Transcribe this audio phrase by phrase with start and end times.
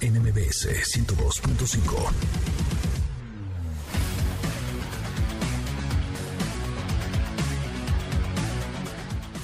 [0.00, 2.65] NMBS 102.5.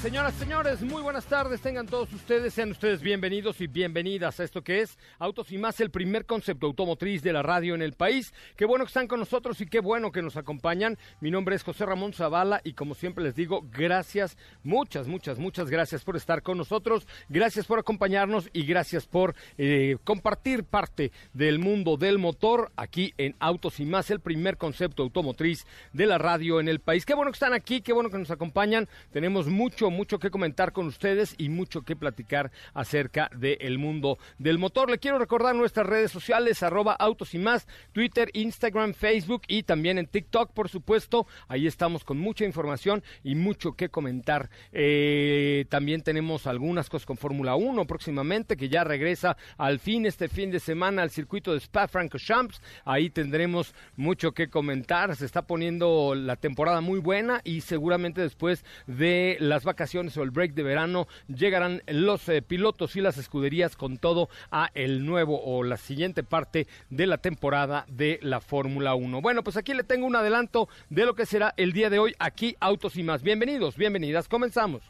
[0.03, 1.61] Señoras, señores, muy buenas tardes.
[1.61, 5.79] Tengan todos ustedes, sean ustedes bienvenidos y bienvenidas a esto que es Autos y más,
[5.79, 8.35] el primer concepto automotriz de la radio en el país.
[8.57, 10.99] Qué bueno que están con nosotros y qué bueno que nos acompañan.
[11.21, 15.71] Mi nombre es José Ramón Zavala y como siempre les digo, gracias, muchas, muchas, muchas
[15.71, 17.07] gracias por estar con nosotros.
[17.29, 23.37] Gracias por acompañarnos y gracias por eh, compartir parte del mundo del motor aquí en
[23.39, 27.07] Autos y más, el primer concepto automotriz de la radio en el país.
[27.07, 28.89] Qué bueno que están aquí, qué bueno que nos acompañan.
[29.13, 34.59] Tenemos mucho, mucho que comentar con ustedes y mucho que platicar acerca del mundo del
[34.59, 34.91] motor.
[34.91, 39.99] Le quiero recordar nuestras redes sociales, arroba autos y más, Twitter, Instagram, Facebook y también
[39.99, 41.27] en TikTok, por supuesto.
[41.49, 44.51] Ahí estamos con mucha información y mucho que comentar.
[44.73, 50.29] Eh, también tenemos algunas cosas con Fórmula 1 próximamente, que ya regresa al fin este
[50.29, 52.61] fin de semana al circuito de Spa-Francorchamps.
[52.85, 55.15] Ahí tendremos mucho que comentar.
[55.17, 60.31] Se está poniendo la temporada muy buena y seguramente después de las vacaciones o el
[60.31, 65.43] break de verano llegarán los eh, pilotos y las escuderías con todo a el nuevo
[65.45, 69.21] o la siguiente parte de la temporada de la Fórmula 1.
[69.21, 72.15] Bueno, pues aquí le tengo un adelanto de lo que será el día de hoy
[72.21, 73.23] aquí Autos y más.
[73.23, 74.83] Bienvenidos, bienvenidas, comenzamos.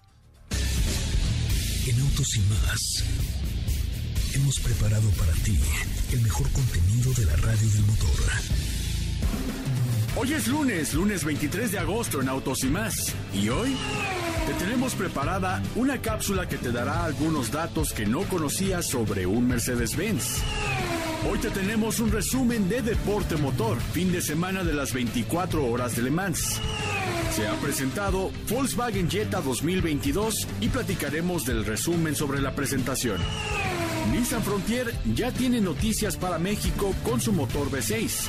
[1.88, 3.22] En Autos y más
[4.34, 5.58] hemos preparado para ti
[6.12, 8.10] el mejor contenido de la radio del motor.
[10.14, 13.14] Hoy es lunes, lunes 23 de agosto en Autos y más.
[13.32, 13.74] Y hoy
[14.46, 19.48] te tenemos preparada una cápsula que te dará algunos datos que no conocías sobre un
[19.48, 20.42] Mercedes-Benz.
[21.30, 25.96] Hoy te tenemos un resumen de Deporte Motor, fin de semana de las 24 horas
[25.96, 26.60] de Le Mans.
[27.34, 33.16] Se ha presentado Volkswagen Jetta 2022 y platicaremos del resumen sobre la presentación.
[34.12, 38.28] Nissan Frontier ya tiene noticias para México con su motor V6.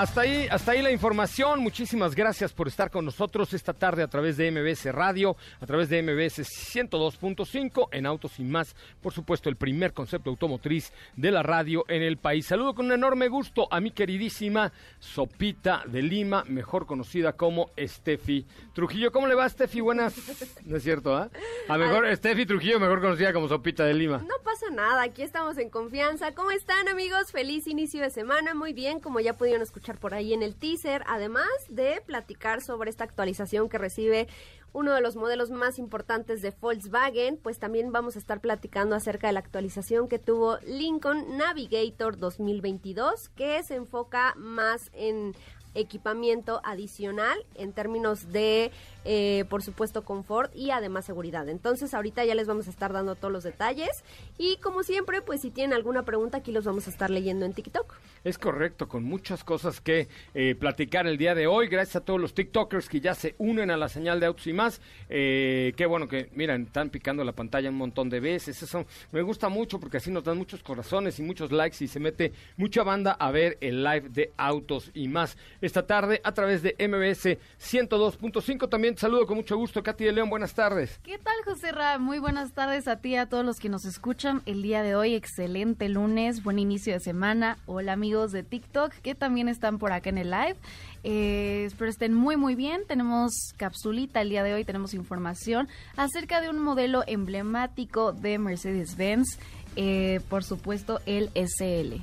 [0.00, 1.60] Hasta ahí, hasta ahí la información.
[1.60, 5.90] Muchísimas gracias por estar con nosotros esta tarde a través de MBS Radio, a través
[5.90, 8.74] de MBS 102.5 en Autos y más.
[9.02, 12.46] Por supuesto, el primer concepto automotriz de la radio en el país.
[12.46, 18.46] Saludo con un enorme gusto a mi queridísima Sopita de Lima, mejor conocida como Steffi
[18.72, 19.12] Trujillo.
[19.12, 19.82] ¿Cómo le va, Steffi?
[19.82, 20.14] Buenas.
[20.64, 21.28] No es cierto, ¿ah?
[21.68, 24.18] A mejor Steffi Trujillo, mejor conocida como Sopita de Lima.
[24.18, 26.32] No pasa nada, aquí estamos en confianza.
[26.34, 27.32] ¿Cómo están, amigos?
[27.32, 28.54] Feliz inicio de semana.
[28.54, 32.90] Muy bien, como ya pudieron escuchar por ahí en el teaser, además de platicar sobre
[32.90, 34.28] esta actualización que recibe
[34.72, 39.26] uno de los modelos más importantes de Volkswagen, pues también vamos a estar platicando acerca
[39.26, 45.34] de la actualización que tuvo Lincoln Navigator 2022, que se enfoca más en
[45.74, 48.72] equipamiento adicional en términos de,
[49.04, 51.48] eh, por supuesto, confort y además seguridad.
[51.48, 54.04] Entonces, ahorita ya les vamos a estar dando todos los detalles
[54.38, 57.52] y como siempre, pues si tienen alguna pregunta, aquí los vamos a estar leyendo en
[57.52, 57.94] TikTok.
[58.24, 61.68] Es correcto, con muchas cosas que eh, platicar el día de hoy.
[61.68, 64.52] Gracias a todos los TikTokers que ya se unen a la señal de autos y
[64.52, 64.80] más.
[65.08, 68.62] Eh, qué bueno que, miren, están picando la pantalla un montón de veces.
[68.62, 72.00] Eso me gusta mucho porque así nos dan muchos corazones y muchos likes y se
[72.00, 76.62] mete mucha banda a ver el live de autos y más esta tarde a través
[76.62, 78.68] de MBS 102.5.
[78.68, 79.82] También saludo con mucho gusto.
[79.82, 80.98] Katy de León, buenas tardes.
[81.02, 81.98] ¿Qué tal, José Ra?
[81.98, 84.94] Muy buenas tardes a ti y a todos los que nos escuchan el día de
[84.94, 85.14] hoy.
[85.14, 87.58] Excelente lunes, buen inicio de semana.
[87.66, 90.56] Hola amigos de TikTok que también están por acá en el live.
[91.04, 92.82] Eh, espero estén muy muy bien.
[92.86, 99.38] Tenemos capsulita el día de hoy, tenemos información acerca de un modelo emblemático de Mercedes-Benz,
[99.76, 102.02] eh, por supuesto el SL.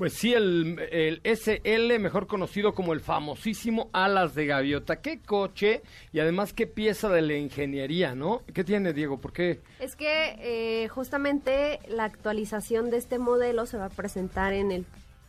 [0.00, 5.02] Pues sí, el, SL, mejor conocido como el famosísimo Alas de Gaviota.
[5.02, 8.40] Qué coche y además qué pieza de la ingeniería, ¿no?
[8.54, 9.20] ¿Qué tiene, Diego?
[9.20, 9.60] ¿Por qué?
[9.78, 14.86] Es que eh, justamente la actualización de este modelo se va a presentar en el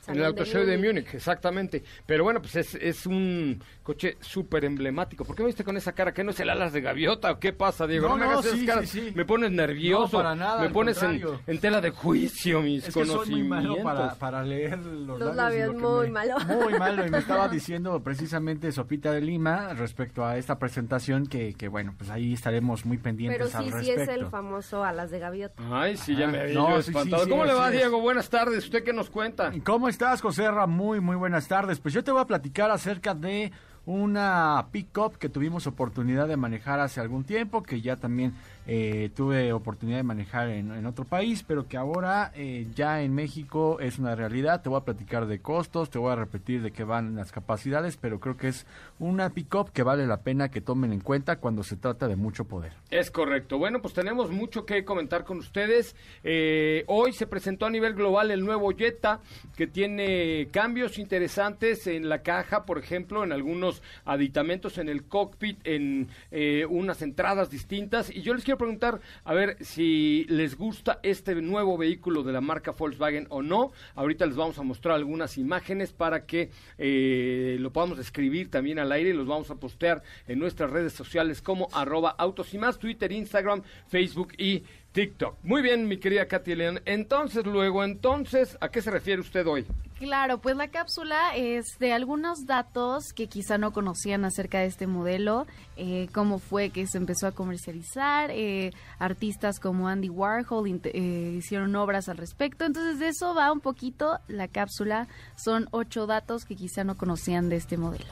[0.07, 1.83] en el Auto Show de Múnich, exactamente.
[2.05, 5.25] Pero bueno, pues es, es un coche súper emblemático.
[5.25, 6.13] ¿Por qué me viste con esa cara?
[6.13, 7.31] ¿Qué no es el alas de gaviota?
[7.31, 8.07] ¿O qué pasa, Diego?
[8.09, 8.89] No, me no, hagas sí, esas caras.
[8.89, 9.13] sí, sí.
[9.15, 10.17] Me pones nervioso.
[10.17, 13.75] No, para nada, Me pones en, tela de juicio mis Es que soy muy malo
[13.75, 13.83] conocimientos.
[13.83, 16.35] para, para leer los, Los labios, muy me- malo.
[16.61, 21.53] Muy malo, y me estaba diciendo precisamente Sopita de Lima respecto a esta presentación que,
[21.53, 24.01] que bueno, pues ahí estaremos muy pendientes Pero al sí, sí respecto.
[24.11, 25.61] es el famoso Alas de Gaviota.
[25.71, 27.23] Ay, sí, ya Ah, me había no, sí, sí, espantado.
[27.25, 27.69] sí, ¿Cómo le va.
[27.71, 27.99] Diego?
[28.01, 28.63] Buenas tardes.
[28.65, 29.51] ¿Usted qué nos cuenta?
[29.63, 30.49] ¿Cómo estás, José?
[30.67, 31.79] Muy, muy buenas tardes.
[31.79, 33.51] Pues yo te voy a platicar acerca de
[33.85, 38.33] una pick-up que tuvimos oportunidad de manejar hace algún tiempo, que ya también
[38.67, 43.79] eh, tuve oportunidad de manejar en, otro país, pero que ahora eh, ya en México
[43.79, 44.61] es una realidad.
[44.61, 47.97] Te voy a platicar de costos, te voy a repetir de qué van las capacidades,
[47.97, 48.65] pero creo que es
[48.99, 52.45] una pick-up que vale la pena que tomen en cuenta cuando se trata de mucho
[52.45, 52.73] poder.
[52.91, 53.57] Es correcto.
[53.57, 55.95] Bueno, pues tenemos mucho que comentar con ustedes.
[56.23, 59.21] Eh, hoy se presentó a nivel global el nuevo Jetta,
[59.55, 63.70] que tiene cambios interesantes en la caja, por ejemplo, en algunos
[64.05, 68.09] aditamentos en el cockpit, en eh, unas entradas distintas.
[68.09, 72.41] Y yo les quiero preguntar, a ver si les gusta este nuevo vehículo de la
[72.41, 73.71] marca Volkswagen o no.
[73.95, 78.91] Ahorita les vamos a mostrar algunas imágenes para que eh, lo podamos escribir también al
[78.91, 82.79] aire y los vamos a postear en nuestras redes sociales como arroba autos y más,
[82.79, 85.37] Twitter, Instagram, Facebook y TikTok.
[85.43, 86.53] Muy bien, mi querida Katy.
[86.85, 89.65] Entonces, luego, entonces, ¿a qué se refiere usted hoy?
[90.01, 94.87] Claro, pues la cápsula es de algunos datos que quizá no conocían acerca de este
[94.87, 95.45] modelo,
[95.77, 101.75] eh, cómo fue que se empezó a comercializar, eh, artistas como Andy Warhol eh, hicieron
[101.75, 106.55] obras al respecto, entonces de eso va un poquito la cápsula, son ocho datos que
[106.55, 108.11] quizá no conocían de este modelo.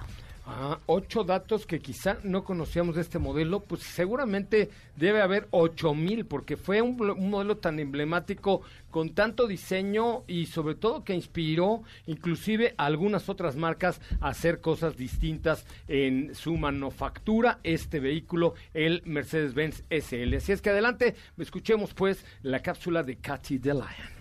[0.51, 5.93] Ah, ocho datos que quizá no conocíamos de este modelo, pues seguramente debe haber ocho
[5.93, 6.97] mil, porque fue un,
[7.29, 13.55] modelo tan emblemático, con tanto diseño y sobre todo que inspiró inclusive a algunas otras
[13.55, 20.35] marcas a hacer cosas distintas en su manufactura, este vehículo, el Mercedes-Benz SL.
[20.35, 24.18] Así es que adelante, escuchemos pues la cápsula de Katy DeLion.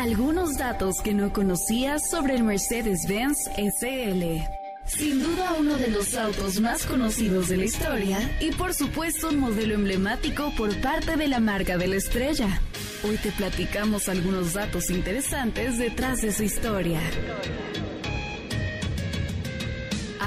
[0.00, 4.40] Algunos datos que no conocías sobre el Mercedes-Benz SL.
[4.86, 9.38] Sin duda uno de los autos más conocidos de la historia y por supuesto un
[9.38, 12.62] modelo emblemático por parte de la marca de la estrella.
[13.06, 17.00] Hoy te platicamos algunos datos interesantes detrás de su historia.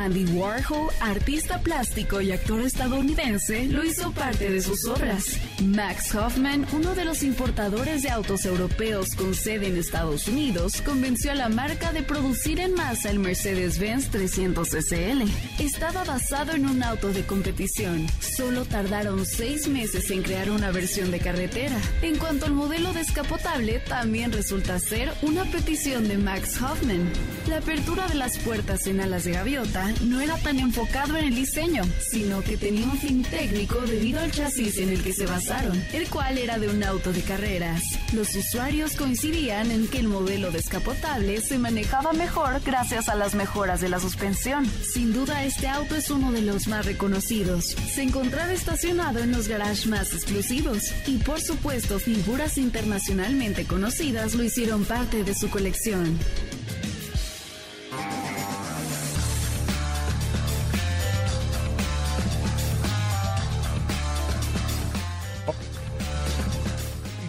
[0.03, 5.39] Andy Warhol, artista plástico y actor estadounidense, lo hizo parte de sus obras.
[5.63, 11.31] Max Hoffman, uno de los importadores de autos europeos con sede en Estados Unidos, convenció
[11.31, 15.23] a la marca de producir en masa el Mercedes-Benz 300 SL.
[15.59, 18.05] Estaba basado en un auto de competición.
[18.19, 21.77] Solo tardaron seis meses en crear una versión de carretera.
[22.01, 27.09] En cuanto al modelo descapotable, también resulta ser una petición de Max Hoffman.
[27.47, 31.35] La apertura de las puertas en alas de gaviota no era tan enfocado en el
[31.35, 35.81] diseño, sino que tenía un fin técnico debido al chasis en el que se basaron,
[35.93, 37.81] el cual era de un auto de carreras.
[38.13, 43.81] Los usuarios coincidían en que el modelo descapotable se manejaba mejor gracias a las mejoras
[43.81, 44.65] de la suspensión.
[44.93, 47.75] Sin duda este auto es uno de los más reconocidos.
[47.93, 54.43] Se encontraba estacionado en los garages más exclusivos y por supuesto figuras internacionalmente conocidas lo
[54.43, 56.17] hicieron parte de su colección.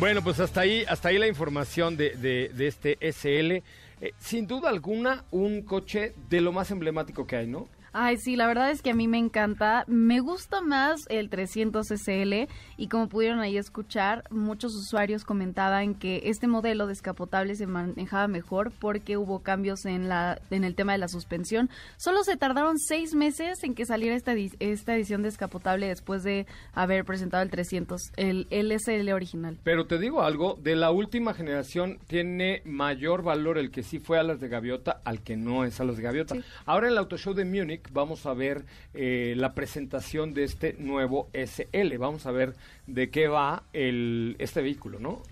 [0.04, 3.52] Bueno, pues hasta ahí, hasta ahí la información de, de- este SL.
[4.02, 7.70] Eh, sin duda alguna, un coche de lo más emblemático que hay, ¿no?
[7.96, 9.84] Ay, sí, la verdad es que a mí me encanta.
[9.86, 16.22] Me gusta más el 300 SL y como pudieron ahí escuchar, muchos usuarios comentaban que
[16.24, 20.98] este modelo descapotable se manejaba mejor porque hubo cambios en la en el tema de
[20.98, 21.70] la suspensión.
[21.96, 27.04] Solo se tardaron seis meses en que saliera esta, esta edición descapotable después de haber
[27.04, 29.56] presentado el 300, el, el SL original.
[29.62, 34.18] Pero te digo algo, de la última generación tiene mayor valor el que sí fue
[34.18, 36.34] a las de Gaviota al que no es a las de Gaviota.
[36.34, 36.42] Sí.
[36.66, 38.64] Ahora el Auto Show de Múnich Vamos a ver
[38.94, 41.96] eh, la presentación de este nuevo SL.
[41.98, 42.54] Vamos a ver
[42.86, 45.22] de qué va el, este vehículo, ¿no?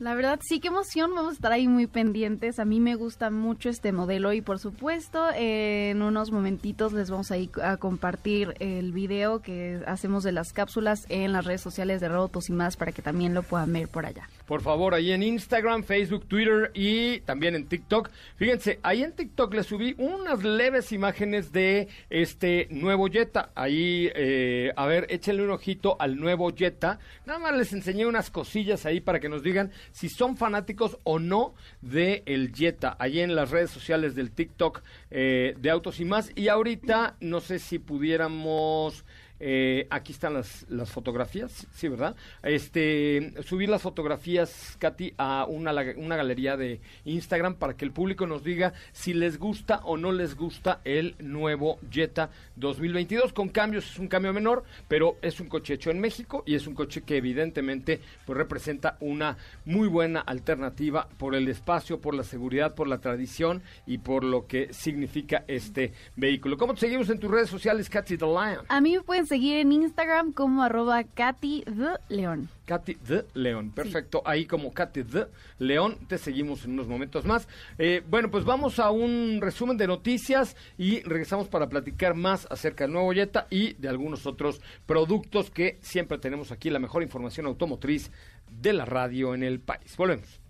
[0.00, 1.14] La verdad, sí, qué emoción.
[1.14, 2.58] Vamos a estar ahí muy pendientes.
[2.58, 7.30] A mí me gusta mucho este modelo y por supuesto en unos momentitos les vamos
[7.30, 12.00] a ir a compartir el video que hacemos de las cápsulas en las redes sociales
[12.00, 14.26] de Robotos y más para que también lo puedan ver por allá.
[14.46, 18.08] Por favor, ahí en Instagram, Facebook, Twitter y también en TikTok.
[18.36, 23.50] Fíjense, ahí en TikTok les subí unas leves imágenes de este nuevo Jetta.
[23.54, 26.98] Ahí, eh, a ver, échenle un ojito al nuevo Jetta.
[27.26, 31.18] Nada más les enseñé unas cosillas ahí para que nos digan si son fanáticos o
[31.18, 32.96] no de el Jetta.
[32.98, 36.30] Ahí en las redes sociales del TikTok eh, de Autos y más.
[36.34, 39.04] Y ahorita, no sé si pudiéramos...
[39.42, 42.14] Eh, aquí están las, las fotografías, sí, ¿verdad?
[42.42, 48.26] Este, subir las fotografías, Katy, a una, una galería de Instagram para que el público
[48.26, 53.32] nos diga si les gusta o no les gusta el nuevo Jetta 2022.
[53.32, 56.66] Con cambios, es un cambio menor, pero es un coche hecho en México y es
[56.66, 62.24] un coche que evidentemente pues, representa una muy buena alternativa por el espacio, por la
[62.24, 66.58] seguridad, por la tradición y por lo que significa este vehículo.
[66.58, 68.66] ¿Cómo te seguimos en tus redes sociales, Katy the Lion?
[68.68, 72.48] A mí pueden seguir en Instagram como arroba Katy the León.
[72.64, 73.70] Katy de León.
[73.70, 74.22] Perfecto.
[74.24, 75.28] Ahí como Katy de
[75.60, 75.98] León.
[76.08, 77.46] Te seguimos en unos momentos más.
[77.78, 82.82] Eh, bueno, pues vamos a un resumen de noticias y regresamos para platicar más acerca
[82.82, 87.46] del nuevo Jetta y de algunos otros productos que siempre tenemos aquí, la mejor información
[87.46, 88.10] automotriz
[88.50, 89.96] de la radio en el país.
[89.96, 90.40] Volvemos.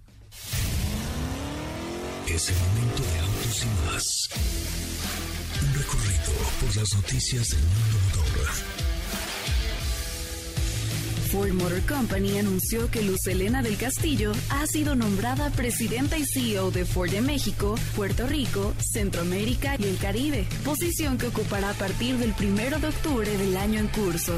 [2.27, 4.29] Es el momento de autos y más.
[5.61, 8.10] Un recorrido por las noticias del mundo
[11.31, 16.73] Ford Motor Company anunció que Luz Helena del Castillo ha sido nombrada presidenta y CEO
[16.73, 22.17] de Ford de México, Puerto Rico, Centroamérica y el Caribe, posición que ocupará a partir
[22.17, 24.35] del primero de octubre del año en curso.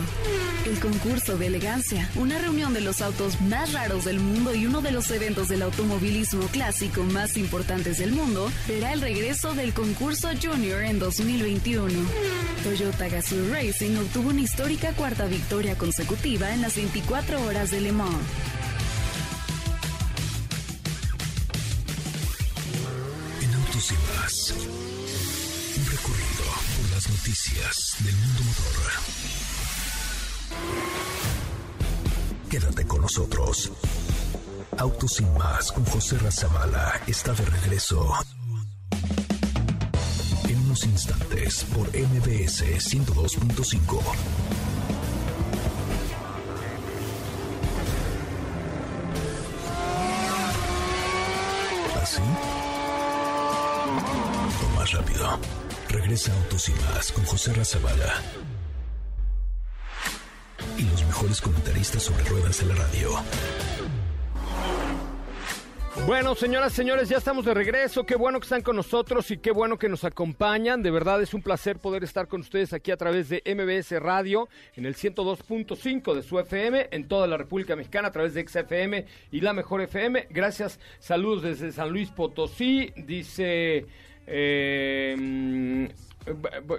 [0.67, 4.83] El concurso de elegancia, una reunión de los autos más raros del mundo y uno
[4.83, 10.29] de los eventos del automovilismo clásico más importantes del mundo, verá el regreso del concurso
[10.41, 11.91] Junior en 2021.
[12.63, 17.93] Toyota Gazoo Racing obtuvo una histórica cuarta victoria consecutiva en las 24 horas de Le
[17.93, 18.11] Mans.
[23.41, 24.55] En autos y más.
[25.79, 26.45] Un recorrido
[26.77, 28.75] por las noticias del mundo motor.
[32.51, 33.71] Quédate con nosotros.
[34.77, 38.13] Autos y más con José Razabala está de regreso.
[40.49, 44.72] En unos instantes por MBS 102.5.
[56.13, 58.21] Regresa Autos y más con José Razabala.
[60.77, 63.13] Y los mejores comentaristas sobre ruedas de la radio.
[66.07, 68.05] Bueno, señoras, señores, ya estamos de regreso.
[68.05, 70.83] Qué bueno que están con nosotros y qué bueno que nos acompañan.
[70.83, 74.51] De verdad es un placer poder estar con ustedes aquí a través de MBS Radio
[74.77, 79.07] en el 102.5 de su FM en toda la República Mexicana a través de XFM
[79.31, 80.27] y la Mejor FM.
[80.29, 80.79] Gracias.
[80.99, 82.93] Saludos desde San Luis Potosí.
[82.97, 83.87] Dice.
[84.27, 85.12] eh,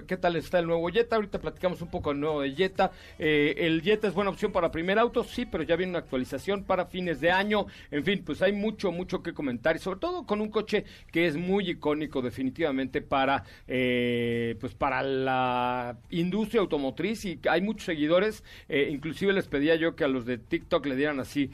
[0.08, 1.16] ¿Qué tal está el nuevo Jetta?
[1.16, 2.92] Ahorita platicamos un poco del nuevo de Jetta.
[3.20, 6.64] Eh, el Jetta es buena opción para primer auto, sí, pero ya viene una actualización
[6.64, 7.66] para fines de año.
[7.92, 11.28] En fin, pues hay mucho, mucho que comentar y sobre todo con un coche que
[11.28, 18.44] es muy icónico definitivamente para, eh, pues para la industria automotriz y hay muchos seguidores.
[18.70, 21.52] Eh, inclusive les pedía yo que a los de TikTok le dieran así,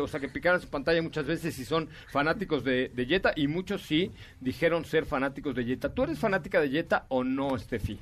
[0.00, 3.46] o sea, que picaran su pantalla muchas veces si son fanáticos de, de Jetta y
[3.48, 4.10] muchos sí
[4.40, 5.69] dijeron ser fanáticos de Jetta.
[5.76, 7.98] ¿Tú eres fanática de Jetta o no, Steffi?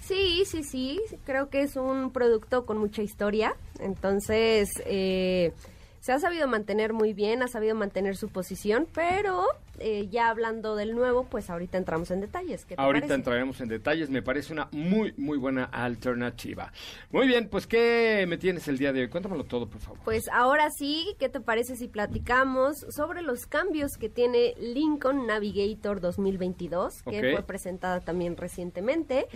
[0.00, 1.00] Sí, sí, sí.
[1.24, 3.54] Creo que es un producto con mucha historia.
[3.78, 5.52] Entonces, eh,
[6.00, 9.44] se ha sabido mantener muy bien, ha sabido mantener su posición, pero
[9.80, 12.64] eh, ya hablando del nuevo, pues ahorita entramos en detalles.
[12.64, 13.14] ¿Qué te Ahorita parece?
[13.14, 16.72] entraremos en detalles, me parece una muy, muy buena alternativa.
[17.10, 19.08] Muy bien, pues ¿qué me tienes el día de hoy?
[19.08, 19.98] Cuéntamelo todo, por favor.
[20.04, 26.00] Pues ahora sí, ¿qué te parece si platicamos sobre los cambios que tiene Lincoln Navigator
[26.00, 29.26] 2022, que fue presentada también recientemente?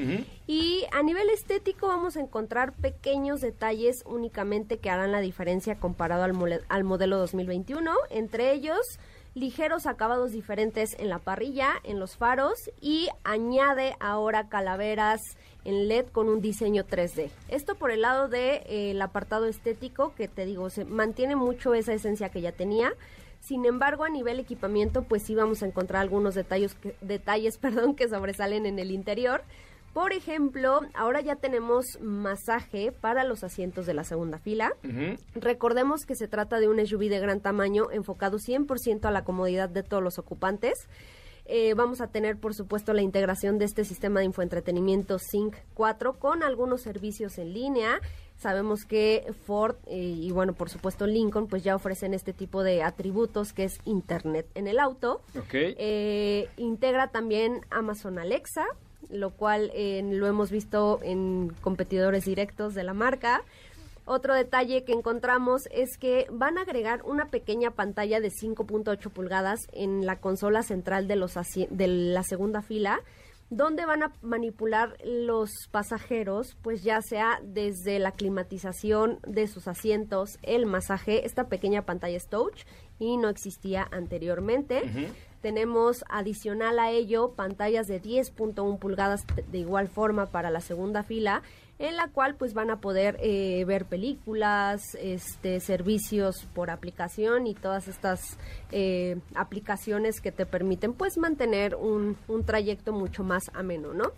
[0.46, 6.24] Y a nivel estético vamos a encontrar pequeños detalles únicamente que harán la diferencia comparado
[6.24, 8.98] al, mole- al modelo 2021, entre ellos
[9.34, 16.06] ligeros acabados diferentes en la parrilla, en los faros y añade ahora calaveras en LED
[16.06, 17.30] con un diseño 3D.
[17.48, 21.74] Esto por el lado del de, eh, apartado estético que te digo, se mantiene mucho
[21.74, 22.92] esa esencia que ya tenía.
[23.40, 28.08] Sin embargo, a nivel equipamiento, pues sí vamos a encontrar algunos detalles, detalles perdón, que
[28.08, 29.42] sobresalen en el interior.
[29.92, 34.72] Por ejemplo, ahora ya tenemos masaje para los asientos de la segunda fila.
[35.34, 39.68] Recordemos que se trata de un SUV de gran tamaño enfocado 100% a la comodidad
[39.68, 40.88] de todos los ocupantes.
[41.44, 46.18] Eh, vamos a tener, por supuesto, la integración de este sistema de infoentretenimiento Sync 4
[46.18, 48.00] con algunos servicios en línea.
[48.36, 52.82] Sabemos que Ford eh, y, bueno, por supuesto, Lincoln, pues ya ofrecen este tipo de
[52.82, 55.20] atributos que es Internet en el auto.
[55.52, 58.64] Eh, integra también Amazon Alexa,
[59.10, 63.42] lo cual lo hemos visto en competidores directos de la marca.
[64.04, 69.60] Otro detalle que encontramos es que van a agregar una pequeña pantalla de 5.8 pulgadas
[69.72, 71.34] en la consola central de, los
[71.70, 73.00] de la segunda fila,
[73.48, 80.38] donde van a manipular los pasajeros, pues ya sea desde la climatización de sus asientos,
[80.42, 82.64] el masaje, esta pequeña pantalla es touch
[82.98, 84.82] y no existía anteriormente.
[85.42, 91.42] Tenemos adicional a ello pantallas de 10.1 pulgadas de igual forma para la segunda fila
[91.78, 97.54] en la cual pues van a poder eh, ver películas, este, servicios por aplicación y
[97.54, 98.38] todas estas
[98.70, 104.12] eh, aplicaciones que te permiten pues mantener un, un trayecto mucho más ameno, ¿no?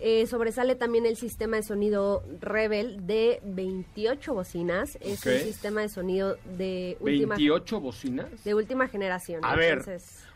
[0.00, 5.88] Eh, sobresale también el sistema de sonido Rebel de 28 bocinas, es un sistema de
[5.88, 7.36] sonido de última...
[7.36, 8.44] ¿28 bocinas?
[8.44, 9.44] De última generación.
[9.44, 9.84] A ver,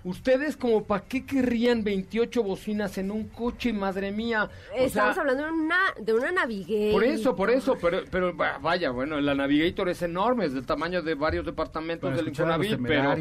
[0.05, 4.49] ¿ustedes como para qué querrían 28 bocinas en un coche, madre mía?
[4.75, 6.93] Estamos hablando de una, de una Navigator.
[6.93, 11.03] Por eso, por eso, pero, pero vaya, bueno, la Navigator es enorme, es del tamaño
[11.03, 13.15] de varios departamentos del Infonavit, pero,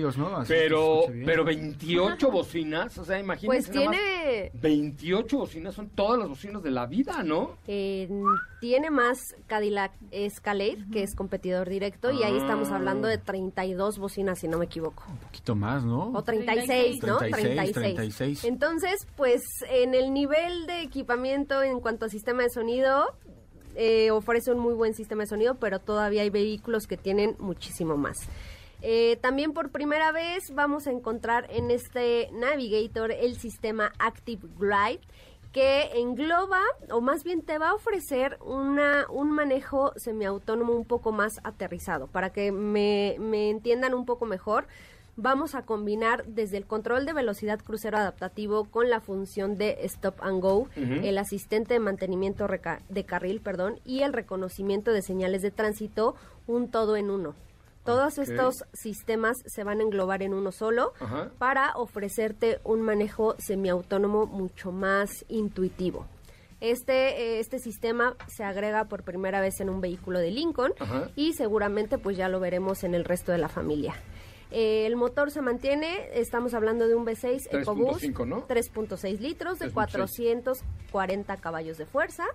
[0.47, 3.71] pero, pero 28 bocinas, o sea, imagínense.
[3.71, 4.51] Pues tiene...
[4.53, 7.57] 28 bocinas son todas las bocinas de la vida, ¿no?
[8.61, 12.75] tiene más Cadillac Escalade, que es competidor directo, y ahí estamos ah.
[12.75, 15.03] hablando de 32 bocinas, si no me equivoco.
[15.09, 16.11] Un poquito más, ¿no?
[16.13, 17.17] O 36, ¿no?
[17.17, 18.43] 36, 36.
[18.43, 23.05] Entonces, pues en el nivel de equipamiento en cuanto a sistema de sonido,
[23.75, 27.97] eh, ofrece un muy buen sistema de sonido, pero todavía hay vehículos que tienen muchísimo
[27.97, 28.27] más.
[28.81, 35.01] Eh, también por primera vez vamos a encontrar en este Navigator el sistema Active Glide
[35.51, 41.11] que engloba o más bien te va a ofrecer una, un manejo semiautónomo un poco
[41.11, 42.07] más aterrizado.
[42.07, 44.65] Para que me, me entiendan un poco mejor,
[45.15, 50.21] vamos a combinar desde el control de velocidad crucero adaptativo con la función de stop
[50.21, 52.47] and go, el asistente de mantenimiento
[52.89, 56.15] de carril, perdón, y el reconocimiento de señales de tránsito,
[56.47, 57.35] un todo en uno.
[57.83, 60.93] Todos estos sistemas se van a englobar en uno solo
[61.39, 66.05] para ofrecerte un manejo semiautónomo mucho más intuitivo.
[66.59, 70.73] Este, eh, este sistema se agrega por primera vez en un vehículo de Lincoln
[71.15, 73.95] y seguramente pues ya lo veremos en el resto de la familia.
[74.51, 81.37] Eh, el motor se mantiene, estamos hablando de un V6 EcoBoost, 3.6 litros de 440
[81.37, 82.25] caballos de fuerza.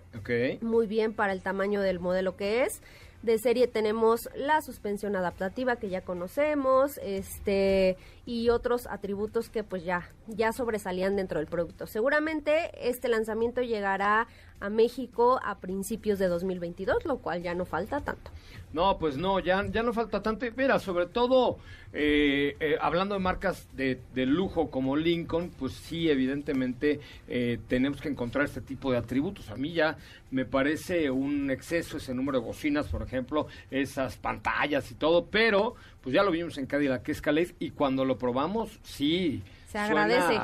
[0.62, 2.80] Muy bien para el tamaño del modelo que es.
[3.22, 9.84] De serie tenemos la suspensión adaptativa que ya conocemos, este y otros atributos que pues
[9.84, 11.86] ya ya sobresalían dentro del producto.
[11.86, 14.26] Seguramente este lanzamiento llegará
[14.60, 18.30] a México a principios de 2022, lo cual ya no falta tanto.
[18.72, 20.46] No, pues no, ya, ya no falta tanto.
[20.56, 21.58] Mira, sobre todo
[21.92, 28.08] eh, eh, hablando de marcas de, lujo como Lincoln, pues sí, evidentemente eh, tenemos que
[28.08, 29.50] encontrar este tipo de atributos.
[29.50, 29.96] A mí ya
[30.30, 35.74] me parece un exceso ese número de bocinas, por ejemplo, esas pantallas y todo, pero
[36.02, 39.42] pues ya lo vimos en Cadillac Escalade y cuando lo probamos, sí.
[39.68, 40.38] Se agradece.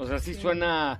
[0.00, 0.98] O sea, sí, suena...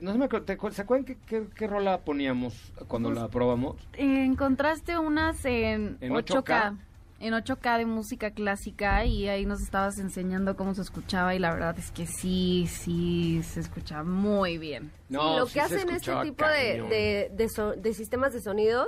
[0.00, 0.28] no se me
[0.72, 3.76] ¿Se acuerdan qué, qué, rola poníamos cuando pues, la probamos?
[3.92, 6.78] encontraste unas en, 8K.
[7.20, 11.52] En 8K de música clásica y ahí nos estabas enseñando cómo se escuchaba y la
[11.52, 14.90] verdad es que sí, sí, se escucha muy bien.
[15.10, 18.86] No, lo que hacen este tipo de, de, de sistemas de sonido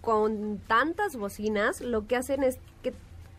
[0.00, 2.94] con tantas bocinas, lo que hacen es que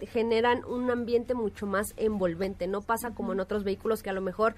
[0.08, 2.68] generan un ambiente mucho más envolvente.
[2.68, 4.56] No pasa como en otros vehículos que a lo mejor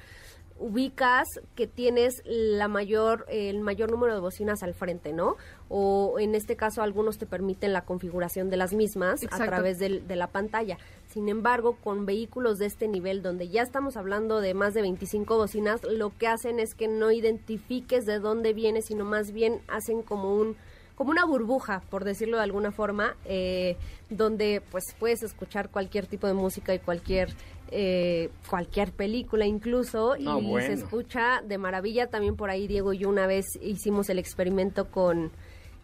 [0.61, 5.35] ubicas que tienes la mayor el mayor número de bocinas al frente, ¿no?
[5.69, 10.15] O en este caso algunos te permiten la configuración de las mismas a través de
[10.15, 10.77] la pantalla.
[11.07, 15.35] Sin embargo, con vehículos de este nivel donde ya estamos hablando de más de 25
[15.35, 20.03] bocinas, lo que hacen es que no identifiques de dónde viene, sino más bien hacen
[20.03, 20.55] como un
[20.95, 23.75] como una burbuja, por decirlo de alguna forma, eh,
[24.11, 27.29] donde pues puedes escuchar cualquier tipo de música y cualquier
[27.71, 30.25] eh, cualquier película incluso y
[30.61, 32.07] se escucha de maravilla.
[32.07, 35.31] También por ahí Diego y yo una vez hicimos el experimento con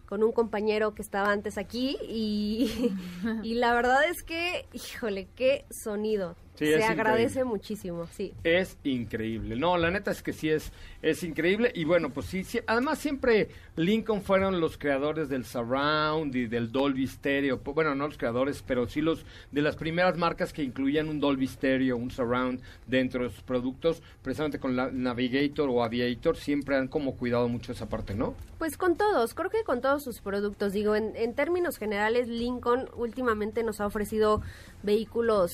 [0.08, 2.94] con un compañero que estaba antes aquí y,
[3.42, 6.34] y la verdad es que, híjole, qué sonido.
[6.58, 7.44] Sí, Se agradece increíble.
[7.44, 8.34] muchísimo, sí.
[8.42, 9.54] Es increíble.
[9.54, 11.70] No, la neta es que sí es, es increíble.
[11.72, 16.72] Y bueno, pues sí, sí, además siempre Lincoln fueron los creadores del surround y del
[16.72, 17.58] Dolby Stereo.
[17.58, 21.46] Bueno, no los creadores, pero sí los de las primeras marcas que incluían un Dolby
[21.46, 24.02] Stereo, un surround dentro de sus productos.
[24.22, 28.34] Precisamente con la Navigator o Aviator siempre han como cuidado mucho esa parte, ¿no?
[28.58, 30.72] Pues con todos, creo que con todos sus productos.
[30.72, 34.42] Digo, en, en términos generales, Lincoln últimamente nos ha ofrecido
[34.82, 35.52] vehículos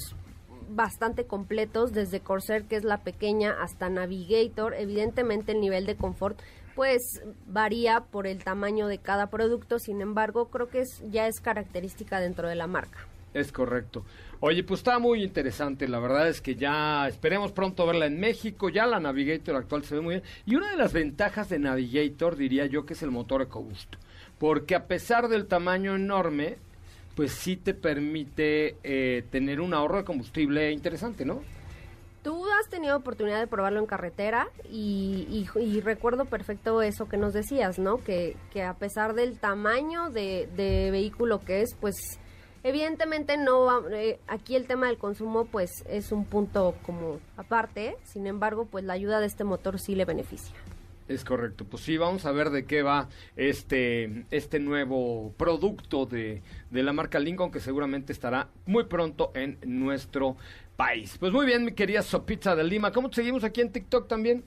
[0.74, 4.74] bastante completos, desde Corsair, que es la pequeña, hasta Navigator.
[4.74, 6.40] Evidentemente el nivel de confort
[6.74, 11.40] pues varía por el tamaño de cada producto, sin embargo, creo que es, ya es
[11.40, 13.06] característica dentro de la marca.
[13.32, 14.04] Es correcto.
[14.38, 15.88] Oye, pues está muy interesante.
[15.88, 18.68] La verdad es que ya esperemos pronto verla en México.
[18.68, 20.26] Ya la Navigator actual se ve muy bien.
[20.46, 23.94] Y una de las ventajas de Navigator, diría yo, que es el motor EcoBoost.
[24.38, 26.58] Porque a pesar del tamaño enorme,
[27.14, 31.42] pues sí te permite eh, tener un ahorro de combustible interesante, ¿no?
[32.22, 35.46] Tú has tenido oportunidad de probarlo en carretera y,
[35.84, 38.02] recuerdo perfecto eso que nos decías, ¿no?
[38.02, 42.18] Que, a pesar del tamaño de, de vehículo que es, pues
[42.62, 48.26] evidentemente no eh, aquí el tema del consumo pues es un punto como aparte, sin
[48.26, 50.56] embargo pues la ayuda de este motor sí le beneficia.
[51.08, 51.64] Es correcto.
[51.64, 56.92] Pues sí, vamos a ver de qué va este, este nuevo producto de, de la
[56.92, 60.36] marca Lincoln que seguramente estará muy pronto en nuestro
[60.76, 61.16] país.
[61.18, 62.92] Pues muy bien, mi querida Sopita de Lima.
[62.92, 64.44] ¿Cómo te seguimos aquí en TikTok también?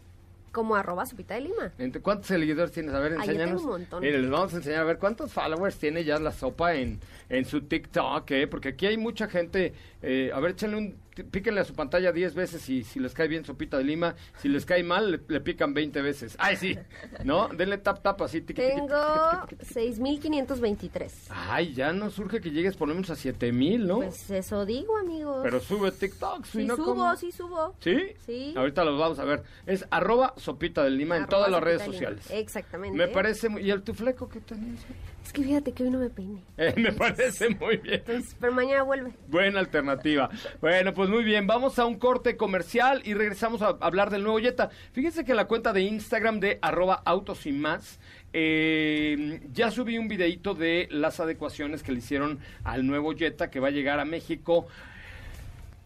[0.51, 1.71] Como arroba sopita de lima.
[2.01, 2.91] ¿Cuántos seguidores tienes?
[2.93, 3.61] A ver, enséñanos.
[3.61, 4.03] tengo un montón.
[4.03, 7.61] Les vamos a enseñar a ver cuántos followers tiene ya la sopa en, en su
[7.61, 8.47] TikTok, ¿eh?
[8.47, 9.73] Porque aquí hay mucha gente.
[10.01, 11.07] eh, a ver, échenle un.
[11.31, 14.13] Píquenle a su pantalla 10 veces y si les cae bien sopita de lima.
[14.39, 16.35] Si les cae mal, le, le pican 20 veces.
[16.37, 16.77] ¡Ay, sí!
[17.23, 17.47] ¿No?
[17.47, 18.41] Denle tap, tap así.
[18.41, 19.73] tiqui, Tengo tiqui, tiqui, tiqui.
[19.73, 21.27] 6523.
[21.31, 23.97] Ay, ya no surge que llegues por lo menos a 7000, ¿no?
[23.97, 25.39] Pues eso digo, amigos.
[25.41, 27.73] Pero sube TikTok, si sí no, subo, sí subo.
[27.79, 27.97] ¿Sí?
[28.23, 28.53] Sí.
[28.55, 29.41] Ahorita los vamos a ver.
[29.65, 32.29] Es arroba sopita de lima en todas las redes sociales.
[32.29, 32.95] Exactamente.
[32.95, 33.63] Me parece muy...
[33.63, 34.85] ¿Y el tufleco qué tenías?
[35.27, 36.41] Es que fíjate que hoy no me peiné.
[36.57, 37.95] Eh, me parece muy bien.
[37.95, 39.11] Entonces, pero mañana vuelve.
[39.27, 40.29] Buena alternativa.
[40.61, 41.45] Bueno, pues muy bien.
[41.45, 44.69] Vamos a un corte comercial y regresamos a hablar del nuevo Jetta.
[44.93, 47.99] Fíjense que la cuenta de Instagram de arroba autos y más
[48.31, 53.59] eh, ya subí un videito de las adecuaciones que le hicieron al nuevo Jetta que
[53.59, 54.67] va a llegar a México.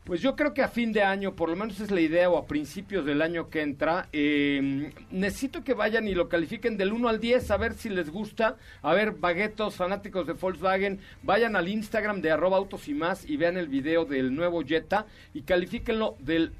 [0.04, 2.38] Pues yo creo que a fin de año, por lo menos es la idea, o
[2.38, 7.08] a principios del año que entra, eh, necesito que vayan y lo califiquen del 1
[7.08, 8.58] al 10, a ver si les gusta.
[8.82, 13.38] A ver, baguetos, fanáticos de Volkswagen, vayan al Instagram de arroba autos y más y
[13.38, 16.52] vean el video del nuevo Jetta y califíquenlo del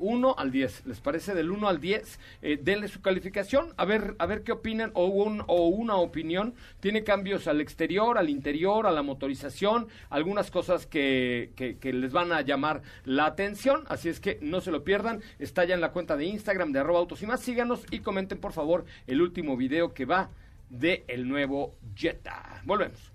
[0.00, 1.34] 1 al 10, ¿les parece?
[1.34, 5.06] Del 1 al 10, eh, denle su calificación, a ver, a ver qué opinan, o,
[5.06, 6.54] un- o una opinión.
[6.80, 12.32] Tiene cambios al exterior, al interior, a la motorización, algunas cosas que, que- les van
[12.32, 15.20] a llamar la atención, así es que no se lo pierdan.
[15.38, 17.40] Está ya en la cuenta de Instagram de arroba autos y más.
[17.40, 20.30] Síganos y comenten, por favor, el último video que va
[20.70, 22.62] de el nuevo Jetta.
[22.64, 23.12] Volvemos.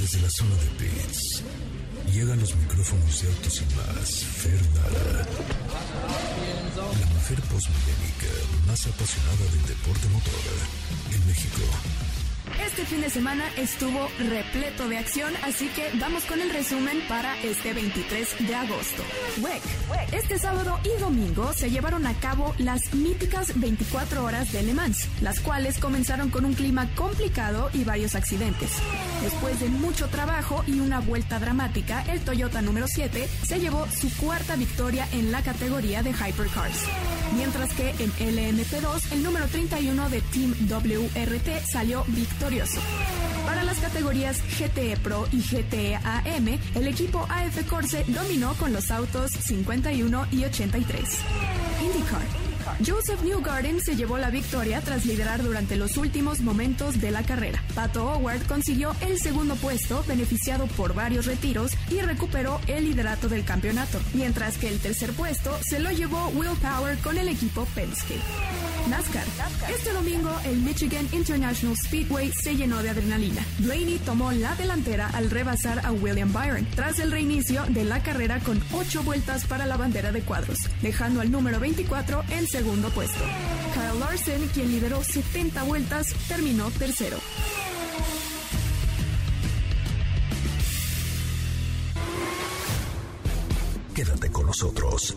[0.00, 1.44] Desde la zona de pits,
[2.12, 4.24] llegan los micrófonos de autos y más.
[4.24, 5.26] Fernanda.
[6.76, 8.28] La mujer posmilénica
[8.66, 10.32] más apasionada del deporte motor
[11.12, 11.62] en México.
[12.56, 17.40] Este fin de semana estuvo repleto de acción, así que vamos con el resumen para
[17.42, 19.02] este 23 de agosto.
[19.40, 19.62] WEC.
[20.12, 25.08] Este sábado y domingo se llevaron a cabo las míticas 24 horas de Le Mans,
[25.20, 28.70] las cuales comenzaron con un clima complicado y varios accidentes.
[29.22, 34.14] Después de mucho trabajo y una vuelta dramática, el Toyota número 7 se llevó su
[34.16, 36.84] cuarta victoria en la categoría de Hypercars.
[37.36, 42.37] Mientras que en LMP2 el número 31 de Team WRT salió victorioso.
[43.46, 48.90] Para las categorías GTE Pro y GTE AM, el equipo AF Corse dominó con los
[48.90, 51.18] autos 51 y 83.
[51.82, 52.48] IndyCar.
[52.86, 57.62] Joseph Newgarden se llevó la victoria tras liderar durante los últimos momentos de la carrera.
[57.74, 63.44] Pato Howard consiguió el segundo puesto, beneficiado por varios retiros y recuperó el liderato del
[63.44, 68.18] campeonato, mientras que el tercer puesto se lo llevó Will Power con el equipo Penske.
[68.88, 69.24] NASCAR.
[69.68, 73.44] Este domingo el Michigan International Speedway se llenó de adrenalina.
[73.58, 78.40] Blaney tomó la delantera al rebasar a William Byron tras el reinicio de la carrera
[78.40, 83.24] con ocho vueltas para la bandera de cuadros, dejando al número 24 en segundo puesto.
[83.74, 87.18] Kyle Larson, quien lideró 70 vueltas, terminó tercero.
[93.94, 95.16] Quédate con nosotros.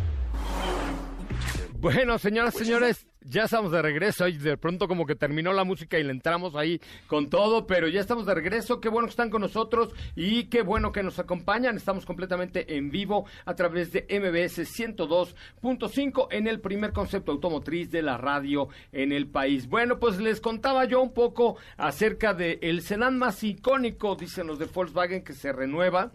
[1.81, 4.27] Bueno, señoras, señores, ya estamos de regreso.
[4.27, 7.87] Y de pronto como que terminó la música y le entramos ahí con todo, pero
[7.87, 8.79] ya estamos de regreso.
[8.79, 11.75] Qué bueno que están con nosotros y qué bueno que nos acompañan.
[11.75, 18.03] Estamos completamente en vivo a través de MBS 102.5 en el primer concepto automotriz de
[18.03, 19.67] la radio en el país.
[19.67, 24.59] Bueno, pues les contaba yo un poco acerca del el sedán más icónico, dicen los
[24.59, 26.11] de Volkswagen, que se renueva.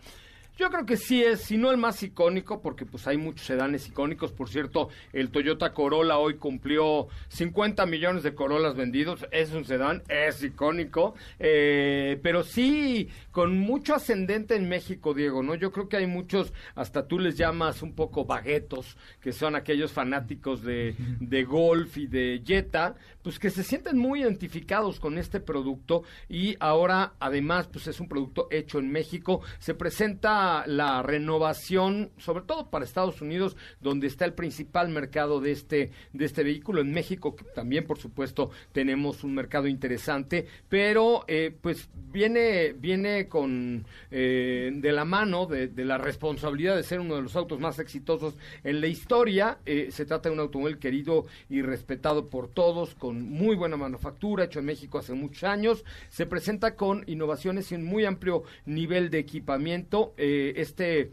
[0.59, 3.89] Yo creo que sí es, si no el más icónico, porque pues hay muchos sedanes
[3.89, 4.33] icónicos.
[4.33, 9.27] Por cierto, el Toyota Corolla hoy cumplió 50 millones de Corollas vendidos.
[9.33, 11.15] Es un sedán, es icónico.
[11.39, 15.57] Eh, pero sí, con mucho ascendente en México, Diego, ¿no?
[15.57, 19.93] Yo creo que hay muchos, hasta tú les llamas un poco baguetos, que son aquellos
[19.93, 25.41] fanáticos de, de golf y de Jetta, pues que se sienten muy identificados con este
[25.41, 29.43] producto y ahora además pues es un producto hecho en México.
[29.59, 35.53] Se presenta la renovación, sobre todo para Estados Unidos, donde está el principal mercado de
[35.53, 36.81] este, de este vehículo.
[36.81, 43.85] En México también, por supuesto, tenemos un mercado interesante, pero eh, pues viene, viene con
[44.11, 48.35] eh, de la mano de, la responsabilidad de ser uno de los autos más exitosos
[48.65, 49.59] en la historia.
[49.67, 54.45] Eh, se trata de un automóvil querido y respetado por todos, con muy buena manufactura,
[54.45, 55.85] hecho en México hace muchos años.
[56.09, 60.15] Se presenta con innovaciones y un muy amplio nivel de equipamiento.
[60.57, 61.11] Este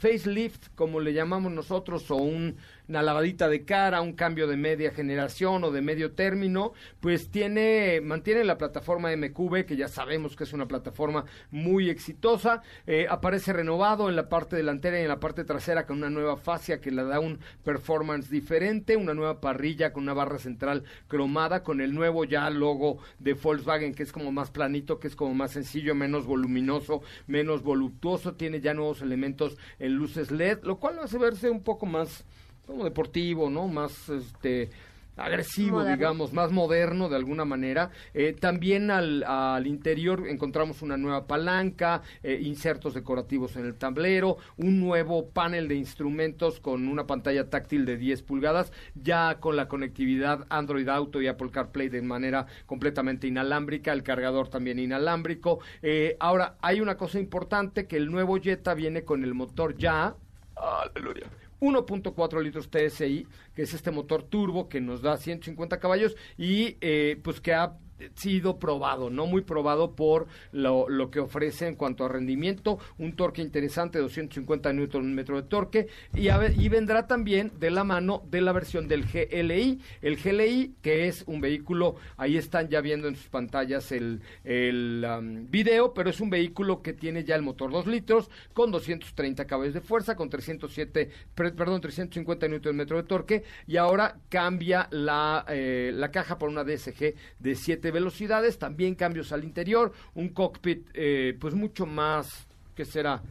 [0.00, 2.56] facelift, como le llamamos nosotros, o un
[2.92, 8.02] una lavadita de cara, un cambio de media generación o de medio término, pues tiene,
[8.02, 13.54] mantiene la plataforma MQB, que ya sabemos que es una plataforma muy exitosa, eh, aparece
[13.54, 16.90] renovado en la parte delantera y en la parte trasera con una nueva fascia que
[16.90, 21.94] le da un performance diferente, una nueva parrilla con una barra central cromada, con el
[21.94, 25.94] nuevo ya logo de Volkswagen, que es como más planito, que es como más sencillo,
[25.94, 31.16] menos voluminoso, menos voluptuoso, tiene ya nuevos elementos en luces LED, lo cual lo hace
[31.16, 32.26] verse un poco más
[32.72, 33.68] como deportivo, ¿no?
[33.68, 34.70] Más este
[35.16, 37.90] agresivo, digamos, más moderno de alguna manera.
[38.14, 44.38] Eh, también al, al, interior encontramos una nueva palanca, eh, insertos decorativos en el tablero,
[44.56, 49.68] un nuevo panel de instrumentos con una pantalla táctil de 10 pulgadas, ya con la
[49.68, 55.60] conectividad Android Auto y Apple CarPlay de manera completamente inalámbrica, el cargador también inalámbrico.
[55.82, 60.14] Eh, ahora, hay una cosa importante, que el nuevo Jetta viene con el motor ya,
[60.56, 61.26] aleluya
[61.62, 67.20] 1.4 litros TSI, que es este motor turbo que nos da 150 caballos y eh,
[67.22, 67.78] pues que ha
[68.14, 73.14] sido probado, no muy probado por lo, lo, que ofrece en cuanto a rendimiento, un
[73.14, 78.52] torque interesante, 250 Nm de torque, y, y vendrá también de la mano de la
[78.52, 83.28] versión del GLI, el GLI que es un vehículo, ahí están ya viendo en sus
[83.28, 87.86] pantallas el, el um, video, pero es un vehículo que tiene ya el motor 2
[87.86, 94.18] litros, con 230 caballos de fuerza, con 307, perdón, 350 Nm de torque, y ahora
[94.28, 99.92] cambia la, eh, la caja por una DSG de 7 velocidades, también cambios al interior,
[100.14, 103.22] un cockpit eh, pues mucho más, ¿qué será?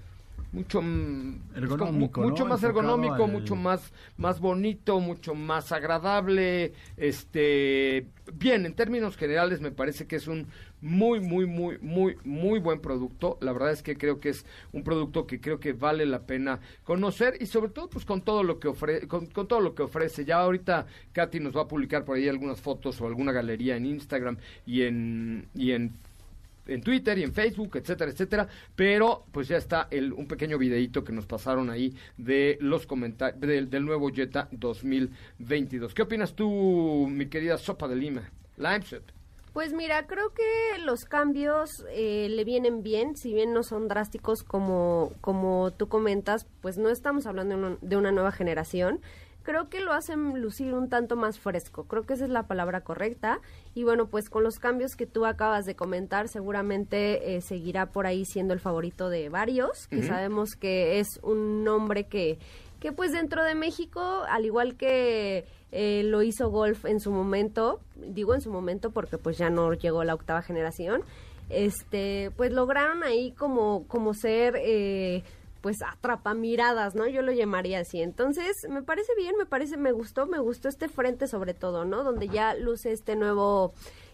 [0.52, 8.66] mucho mm, ergonómico, mucho más ergonómico, mucho más más bonito, mucho más agradable, este bien,
[8.66, 10.48] en términos generales me parece que es un
[10.82, 13.38] muy muy muy muy muy buen producto.
[13.42, 16.60] La verdad es que creo que es un producto que creo que vale la pena
[16.84, 20.26] conocer y sobre todo pues con todo lo que ofrece con, todo lo que ofrece.
[20.26, 23.86] Ya ahorita Katy nos va a publicar por ahí algunas fotos o alguna galería en
[23.86, 25.94] Instagram y en y en
[26.68, 31.04] en Twitter y en Facebook, etcétera, etcétera, pero pues ya está el, un pequeño videito
[31.04, 35.94] que nos pasaron ahí de los comentarios del, nuevo Jetta 2022.
[35.94, 38.30] ¿Qué opinas tú, mi querida Sopa de Lima?
[38.58, 39.21] Limeset.
[39.54, 44.44] Pues mira, creo que los cambios eh, le vienen bien, si bien no son drásticos
[44.44, 49.02] como, como tú comentas, pues no estamos hablando de una nueva generación
[49.44, 51.86] creo que lo hacen lucir un tanto más fresco.
[51.86, 53.40] Creo que esa es la palabra correcta.
[53.74, 58.06] Y bueno, pues con los cambios que tú acabas de comentar, seguramente eh, seguirá por
[58.06, 62.40] ahí siendo el favorito de varios, que sabemos que es un nombre que,
[62.82, 67.80] que pues dentro de México, al igual que eh, lo hizo Golf en su momento,
[67.96, 71.04] digo en su momento porque pues ya no llegó la octava generación,
[71.50, 74.56] este, pues lograron ahí como, como ser...
[74.58, 75.24] Eh,
[75.62, 77.06] pues atrapa miradas, ¿no?
[77.06, 78.02] Yo lo llamaría así.
[78.02, 82.04] Entonces, me parece bien, me parece, me gustó, me gustó este frente sobre todo, ¿no?
[82.04, 83.72] Donde ya luce este nuevo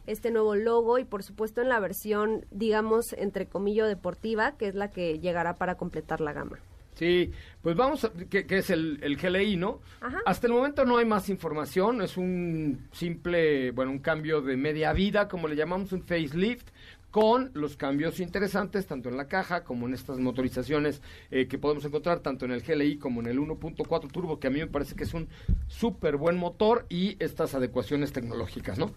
[0.07, 4.75] este nuevo logo y por supuesto en la versión, digamos, entre comillas deportiva, que es
[4.75, 6.59] la que llegará para completar la gama.
[6.97, 7.31] Sí,
[7.61, 9.81] pues vamos, a, que, es el, el, GLI, ¿no?
[10.01, 10.17] Ajá.
[10.25, 14.93] Hasta el momento no hay más información, es un simple, bueno, un cambio de media
[14.93, 16.69] vida, como le llamamos, un facelift,
[17.11, 21.85] con los cambios interesantes, tanto en la caja como en estas motorizaciones eh, que podemos
[21.85, 24.95] encontrar, tanto en el GLI como en el 1.4 Turbo, que a mí me parece
[24.95, 25.27] que es un
[25.67, 28.91] súper buen motor y estas adecuaciones tecnológicas, ¿no?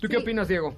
[0.00, 0.76] ¿Tú qué opinas, Diego?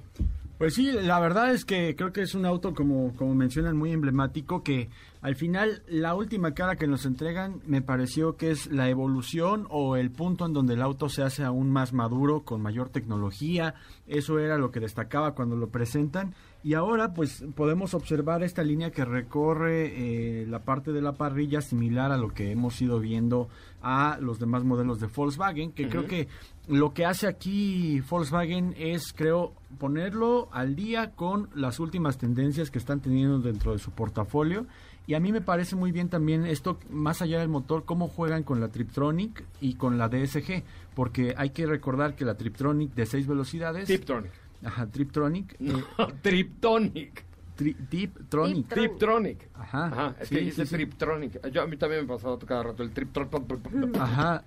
[0.57, 3.91] Pues sí, la verdad es que creo que es un auto, como, como mencionan, muy
[3.91, 4.89] emblemático, que
[5.23, 9.95] al final la última cara que nos entregan me pareció que es la evolución o
[9.95, 13.73] el punto en donde el auto se hace aún más maduro, con mayor tecnología.
[14.05, 16.35] Eso era lo que destacaba cuando lo presentan.
[16.61, 21.61] Y ahora pues podemos observar esta línea que recorre eh, la parte de la parrilla
[21.61, 23.47] similar a lo que hemos ido viendo
[23.81, 26.27] a los demás modelos de Volkswagen, que creo que
[26.67, 32.79] lo que hace aquí Volkswagen es, creo, ponerlo al día con las últimas tendencias que
[32.79, 34.65] están teniendo dentro de su portafolio.
[35.05, 38.43] Y a mí me parece muy bien también esto, más allá del motor, cómo juegan
[38.43, 40.63] con la Triptronic y con la DSG,
[40.95, 43.85] porque hay que recordar que la Triptronic de seis velocidades...
[43.85, 44.31] Triptronic.
[44.63, 45.59] Ajá, Triptronic.
[45.59, 45.83] No, eh,
[46.21, 47.25] Triptonic.
[47.55, 48.67] Tri, Triptronic.
[48.67, 49.49] Triptronic.
[49.53, 49.85] Ajá.
[49.87, 50.15] Ajá.
[50.19, 51.49] Es que dice sí, Triptronic.
[51.51, 53.97] Yo, a mí también me ha pasado cada rato el Triptronic.
[53.99, 54.43] Ajá.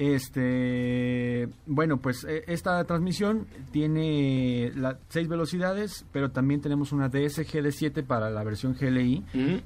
[0.00, 7.60] Este, bueno, pues e, esta transmisión tiene las seis velocidades, pero también tenemos una DSG
[7.60, 9.22] de 7 para la versión GLI,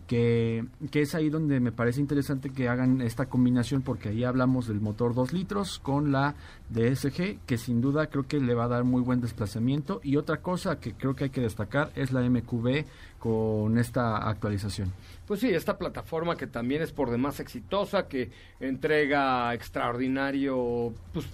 [0.09, 4.67] que, que es ahí donde me parece interesante que hagan esta combinación, porque ahí hablamos
[4.67, 6.35] del motor 2 litros con la
[6.71, 10.01] DSG, que sin duda creo que le va a dar muy buen desplazamiento.
[10.03, 12.85] Y otra cosa que creo que hay que destacar es la MQB
[13.19, 14.93] con esta actualización.
[15.27, 21.27] Pues sí, esta plataforma que también es por demás exitosa, que entrega extraordinario, pues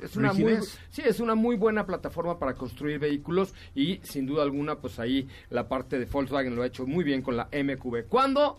[0.00, 0.58] es una muy
[0.90, 5.26] sí es una muy buena plataforma para construir vehículos y sin duda alguna pues ahí
[5.50, 8.06] la parte de Volkswagen lo ha hecho muy bien con la MQB.
[8.08, 8.58] ¿Cuándo?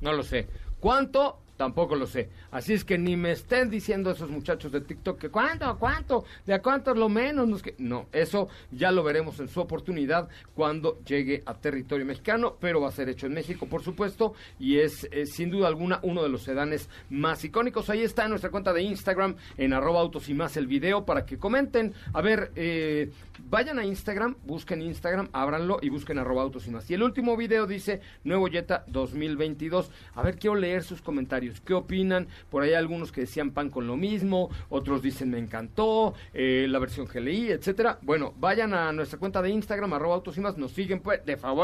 [0.00, 0.48] No lo sé.
[0.80, 1.38] ¿Cuánto?
[1.56, 2.30] Tampoco lo sé.
[2.50, 6.54] Así es que ni me estén diciendo esos muchachos de TikTok que cuánto, cuánto, de
[6.54, 7.48] a cuánto es lo menos.
[7.48, 7.74] No, que...
[7.78, 12.88] no, eso ya lo veremos en su oportunidad cuando llegue a territorio mexicano, pero va
[12.88, 16.42] a ser hecho en México, por supuesto, y es sin duda alguna uno de los
[16.42, 17.90] sedanes más icónicos.
[17.90, 21.24] Ahí está en nuestra cuenta de Instagram, en arroba autos y más el video, para
[21.24, 21.94] que comenten.
[22.12, 23.10] A ver, eh,
[23.48, 26.90] vayan a Instagram, busquen Instagram, ábranlo y busquen arroba autos y más.
[26.90, 29.90] Y el último video dice Nuevo Jetta 2022.
[30.14, 31.60] A ver, quiero leer sus comentarios.
[31.60, 32.28] ¿Qué opinan?
[32.48, 36.78] Por ahí algunos que decían pan con lo mismo, otros dicen me encantó, eh, la
[36.78, 37.98] versión GLI, etcétera.
[38.02, 41.36] Bueno, vayan a nuestra cuenta de Instagram, arroba autos y más, nos siguen pues, de
[41.36, 41.60] favor,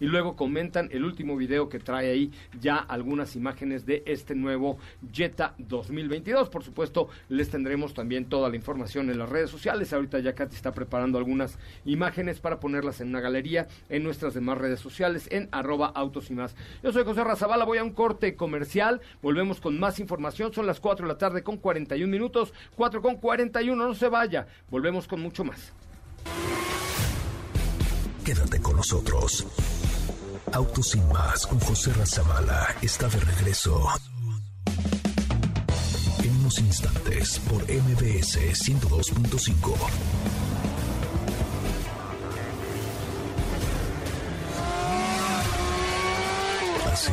[0.00, 4.78] y luego comentan el último video que trae ahí ya algunas imágenes de este nuevo
[5.12, 6.48] Jetta 2022.
[6.48, 9.92] Por supuesto, les tendremos también toda la información en las redes sociales.
[9.92, 14.58] Ahorita ya Katy está preparando algunas imágenes para ponerlas en una galería en nuestras demás
[14.58, 16.56] redes sociales en arroba autos y más.
[16.82, 19.00] Yo soy José Razabala, voy a un corte comercial.
[19.22, 20.13] Volvemos con más información.
[20.52, 22.52] Son las 4 de la tarde con 41 minutos.
[22.76, 23.86] 4 con 41.
[23.86, 24.46] No se vaya.
[24.70, 25.72] Volvemos con mucho más.
[28.24, 29.46] Quédate con nosotros.
[30.52, 33.86] Autos sin más con José Razabala está de regreso.
[36.22, 39.74] En unos instantes por MBS 102.5.
[46.92, 47.12] ¿Así?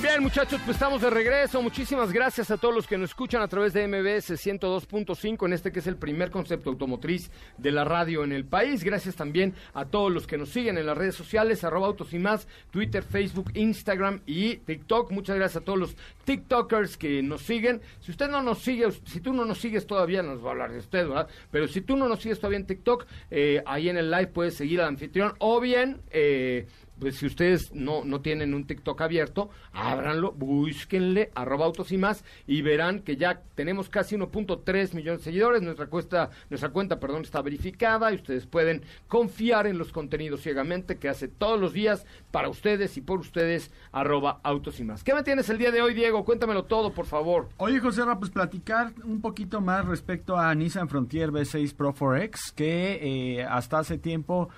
[0.00, 1.60] Bien, muchachos, pues estamos de regreso.
[1.60, 5.72] Muchísimas gracias a todos los que nos escuchan a través de MBS 102.5 en este
[5.72, 8.84] que es el primer concepto automotriz de la radio en el país.
[8.84, 12.20] Gracias también a todos los que nos siguen en las redes sociales, arroba autos y
[12.20, 15.10] más, Twitter, Facebook, Instagram y TikTok.
[15.10, 17.80] Muchas gracias a todos los TikTokers que nos siguen.
[17.98, 20.70] Si usted no nos sigue, si tú no nos sigues todavía, nos va a hablar
[20.70, 21.26] de usted, ¿verdad?
[21.50, 24.54] Pero si tú no nos sigues todavía en TikTok, eh, ahí en el live puedes
[24.54, 26.00] seguir al anfitrión o bien...
[26.12, 31.98] Eh, pues si ustedes no, no tienen un TikTok abierto, ábranlo, búsquenle, arroba autos y
[31.98, 37.00] más, y verán que ya tenemos casi 1.3 millones de seguidores, nuestra cuenta, nuestra cuenta,
[37.00, 41.72] perdón, está verificada y ustedes pueden confiar en los contenidos ciegamente que hace todos los
[41.72, 45.04] días para ustedes y por ustedes, arroba autos y más.
[45.04, 46.24] ¿Qué me tienes el día de hoy, Diego?
[46.24, 47.48] Cuéntamelo todo, por favor.
[47.58, 53.38] Oye, José, pues platicar un poquito más respecto a Nissan Frontier V6 Pro 4X, que
[53.38, 54.48] eh, hasta hace tiempo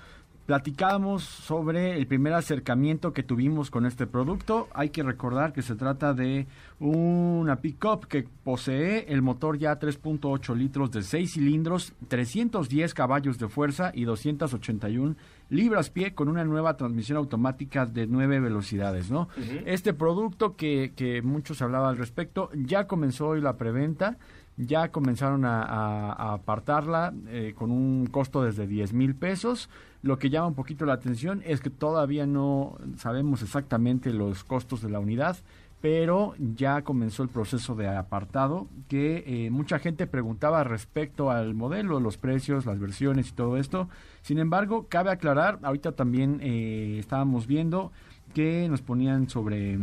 [0.45, 4.67] platicábamos sobre el primer acercamiento que tuvimos con este producto.
[4.73, 6.47] Hay que recordar que se trata de
[6.79, 13.47] una pickup que posee el motor ya 3.8 litros de 6 cilindros, 310 caballos de
[13.47, 15.15] fuerza y 281
[15.49, 19.27] libras pie con una nueva transmisión automática de 9 velocidades, ¿no?
[19.65, 24.17] Este producto que, que muchos hablaban al respecto ya comenzó hoy la preventa
[24.57, 29.69] ya comenzaron a, apartarla eh, con un costo desde 10 mil pesos.
[30.01, 34.81] Lo que llama un poquito la atención es que todavía no sabemos exactamente los costos
[34.81, 35.37] de la unidad,
[35.79, 41.99] pero ya comenzó el proceso de apartado que eh, mucha gente preguntaba respecto al modelo,
[41.99, 43.89] los precios, las versiones y todo esto.
[44.21, 47.91] Sin embargo, cabe aclarar, ahorita también eh, estábamos viendo
[48.33, 49.77] que nos ponían sobre,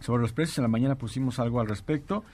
[0.00, 2.24] sobre los precios, en la mañana pusimos algo al respecto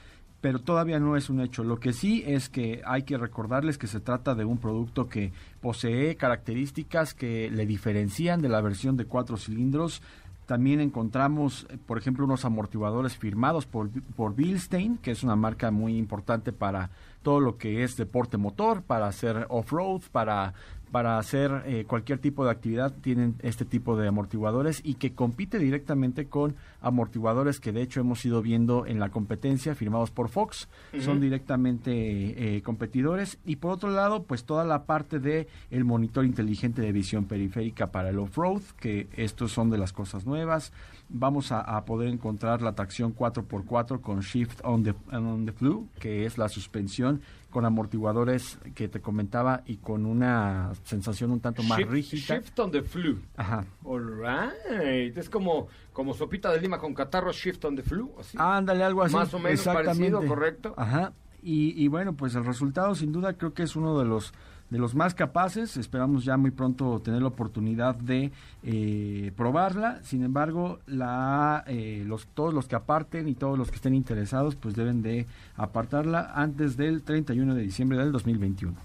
[0.41, 1.65] pero todavía no es un hecho.
[1.65, 5.33] Lo que sí es que hay que recordarles que se trata de un producto que
[5.61, 10.03] posee características que le diferencian de la versión de cuatro cilindros.
[10.47, 15.97] También encontramos, por ejemplo, unos amortiguadores firmados por, por Bilstein, que es una marca muy
[15.97, 16.91] importante para
[17.23, 20.55] todo lo que es deporte motor, para hacer off-road, para
[20.91, 25.59] para hacer eh, cualquier tipo de actividad tienen este tipo de amortiguadores y que compite
[25.59, 30.69] directamente con amortiguadores que de hecho hemos ido viendo en la competencia firmados por Fox.
[31.01, 33.39] Son directamente eh, competidores.
[33.45, 37.89] Y por otro lado pues toda la parte de el monitor inteligente de visión periférica
[37.91, 40.73] para el off-road que estos son de las cosas nuevas
[41.09, 46.27] vamos a, poder encontrar la tracción 4x4 con shift on the, on the flu que
[46.27, 51.81] es la suspensión con amortiguadores que te comentaba y con una sensación un tanto más
[51.87, 52.37] rígida.
[52.37, 53.19] Shift on the flu.
[53.37, 53.65] Ajá.
[53.83, 55.17] All right.
[55.17, 58.13] Es como, como sopita de lima con catarro, shift on the flu.
[58.21, 58.37] Así.
[58.39, 59.15] Ándale, algo así.
[59.15, 60.75] Más o menos parecido, correcto.
[60.77, 61.15] Ajá.
[61.43, 64.35] Y, y bueno, pues el resultado sin duda creo que es uno de los
[64.71, 65.77] de los más capaces.
[65.77, 70.03] Esperamos ya muy pronto tener la oportunidad de eh, probarla.
[70.03, 74.57] Sin embargo, la, eh, los, todos los que aparten y todos los que estén interesados,
[74.57, 78.77] pues deben de apartarla antes del 31 de diciembre del 2021.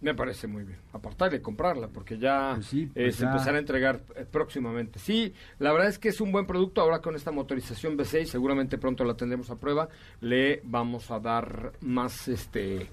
[0.00, 0.78] Me parece muy bien.
[0.92, 5.00] Apartar y comprarla, porque ya pues sí, pues se empezará a entregar eh, próximamente.
[5.00, 6.80] Sí, la verdad es que es un buen producto.
[6.80, 9.88] Ahora con esta motorización V6, seguramente pronto la tendremos a prueba.
[10.20, 12.86] Le vamos a dar más este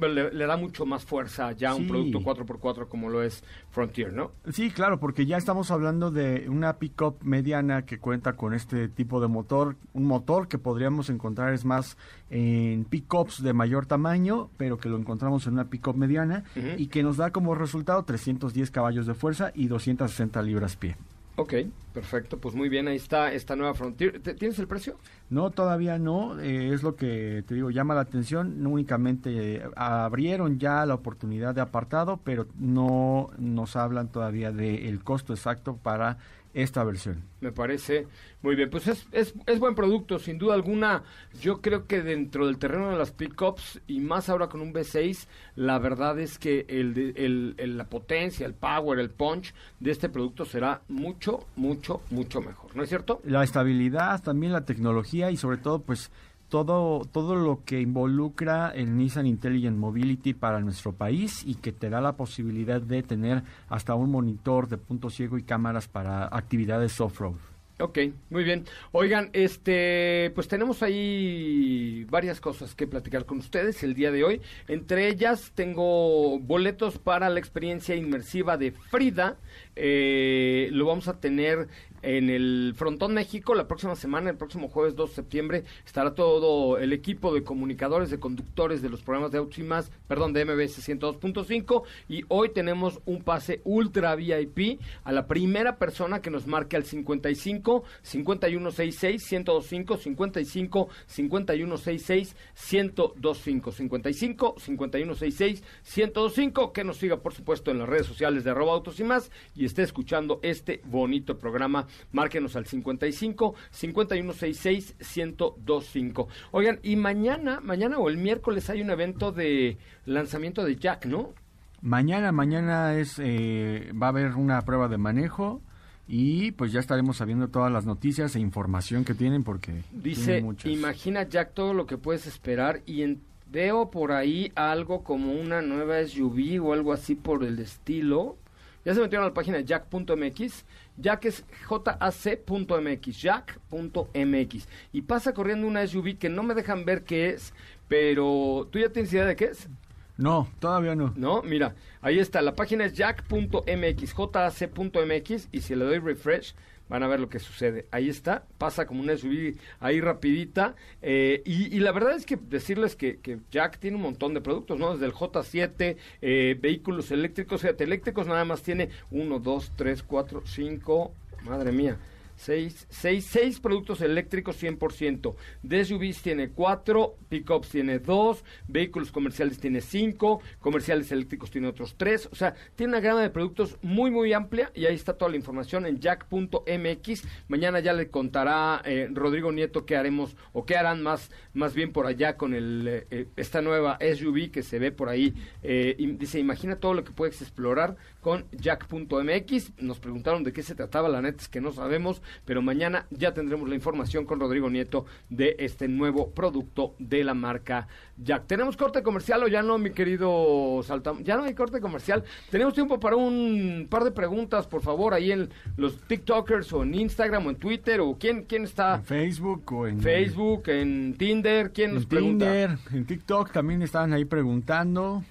[0.00, 4.32] le, da mucho más fuerza ya un producto 4x4 como lo es Frontier, ¿no?
[4.52, 9.20] Sí, claro, porque ya estamos hablando de una pickup mediana que cuenta con este tipo
[9.20, 11.96] de motor, un motor que podríamos encontrar es más
[12.30, 16.44] en pickups de mayor tamaño, pero que lo encontramos en una pickup mediana
[16.76, 20.96] y que nos da como resultado 310 caballos de fuerza y 260 libras pie.
[21.36, 21.54] Ok,
[21.92, 24.20] perfecto, pues muy bien, ahí está esta nueva Frontier.
[24.20, 24.98] ¿Tienes el precio?
[25.30, 29.62] No, todavía no, eh, es lo que te digo, llama la atención, no únicamente eh,
[29.74, 36.18] abrieron ya la oportunidad de apartado, pero no nos hablan todavía del costo exacto para
[36.54, 37.24] esta versión.
[37.40, 38.06] Me parece
[38.42, 38.70] muy bien.
[38.70, 41.02] Pues es, es, es, buen producto, sin duda alguna.
[41.40, 45.26] Yo creo que dentro del terreno de las pickups y más ahora con un V6,
[45.56, 50.44] la verdad es que el, el, la potencia, el power, el punch de este producto
[50.44, 52.74] será mucho, mucho, mucho mejor.
[52.76, 53.20] ¿No es cierto?
[53.24, 56.10] La estabilidad, también la tecnología y sobre todo, pues
[56.54, 61.90] todo, todo lo que involucra el Nissan Intelligent Mobility para nuestro país y que te
[61.90, 67.00] da la posibilidad de tener hasta un monitor de punto ciego y cámaras para actividades
[67.00, 67.34] off-road.
[67.80, 67.98] Ok,
[68.30, 68.66] muy bien.
[68.92, 74.40] Oigan, este, pues tenemos ahí varias cosas que platicar con ustedes el día de hoy.
[74.68, 79.38] Entre ellas tengo boletos para la experiencia inmersiva de Frida.
[79.76, 81.68] Eh, lo vamos a tener
[82.04, 86.78] en el Frontón México la próxima semana, el próximo jueves 2 de septiembre, estará todo
[86.78, 90.44] el equipo de comunicadores, de conductores de los programas de Autos y Más, perdón, de
[90.44, 96.46] MBS 102.5 y hoy tenemos un pase ultra VIP a la primera persona que nos
[96.46, 102.36] marque al 55 5166 1025 55 5166
[102.70, 105.62] 1025 55 5166
[105.96, 109.30] 1025 que nos siga por supuesto en las redes sociales de arroba autos y más
[109.64, 116.28] esté escuchando este bonito programa Márquenos al 55 5166 1025.
[116.52, 121.34] Oigan, y mañana, mañana o el miércoles hay un evento de lanzamiento de Jack, ¿no?
[121.82, 125.60] Mañana, mañana es eh, va a haber una prueba de manejo
[126.06, 131.22] y pues ya estaremos sabiendo todas las noticias e información que tienen porque dice imagina
[131.28, 133.18] Jack todo lo que puedes esperar y
[133.50, 138.36] veo por ahí algo como una nueva SUV o algo así por el estilo
[138.84, 140.64] ya se metieron a la página de jack.mx
[140.96, 144.68] Jack es jac.mx, jack.mx.
[144.92, 147.52] Y pasa corriendo una SUV que no me dejan ver qué es,
[147.88, 149.68] pero ¿tú ya tienes idea de qué es?
[150.16, 151.12] No, todavía no.
[151.16, 156.54] No, mira, ahí está, la página es jack.mx, jac.mx y si le doy refresh
[156.88, 157.86] van a ver lo que sucede.
[157.90, 162.36] Ahí está, pasa como una SUV ahí rapidita eh, y, y, la verdad es que
[162.36, 164.92] decirles que, que, Jack tiene un montón de productos, ¿no?
[164.92, 170.42] Desde el J7, eh, vehículos eléctricos, sea, eléctricos nada más tiene uno, dos, tres, cuatro,
[170.46, 171.12] cinco,
[171.44, 171.98] madre mía.
[172.36, 175.34] Seis, seis, seis productos eléctricos 100%.
[175.62, 181.94] De SUVs tiene cuatro, pickups tiene dos, vehículos comerciales tiene cinco, comerciales eléctricos tiene otros
[181.96, 182.28] tres.
[182.32, 185.36] O sea, tiene una gama de productos muy, muy amplia y ahí está toda la
[185.36, 187.22] información en jack.mx.
[187.48, 191.92] Mañana ya le contará eh, Rodrigo Nieto qué haremos o qué harán más, más bien
[191.92, 195.34] por allá con el, eh, esta nueva SUV que se ve por ahí.
[195.62, 199.82] Eh, y dice, imagina todo lo que puedes explorar con jack.mx.
[199.82, 203.34] Nos preguntaron de qué se trataba, la neta es que no sabemos pero mañana ya
[203.34, 208.46] tendremos la información con Rodrigo Nieto de este nuevo producto de la marca Jack.
[208.46, 211.22] ¿Tenemos corte comercial o ya no, mi querido Saltam?
[211.22, 212.24] Ya no hay corte comercial.
[212.50, 216.94] Tenemos tiempo para un par de preguntas, por favor, ahí en los TikTokers o en
[216.94, 218.96] Instagram o en Twitter o quién, quién está.
[218.96, 222.44] En Facebook o en Facebook, en Tinder, ¿quién en nos pregunta?
[222.46, 225.22] Tinder, en TikTok también estaban ahí preguntando.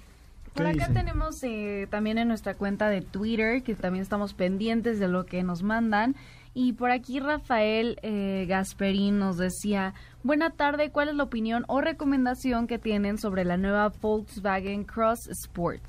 [0.54, 0.94] Por acá dicen?
[0.94, 5.42] tenemos eh, también en nuestra cuenta de Twitter, que también estamos pendientes de lo que
[5.42, 6.14] nos mandan.
[6.54, 9.92] Y por aquí Rafael eh, Gasperín nos decía,
[10.22, 15.26] buena tarde, ¿cuál es la opinión o recomendación que tienen sobre la nueva Volkswagen Cross
[15.28, 15.82] Sport?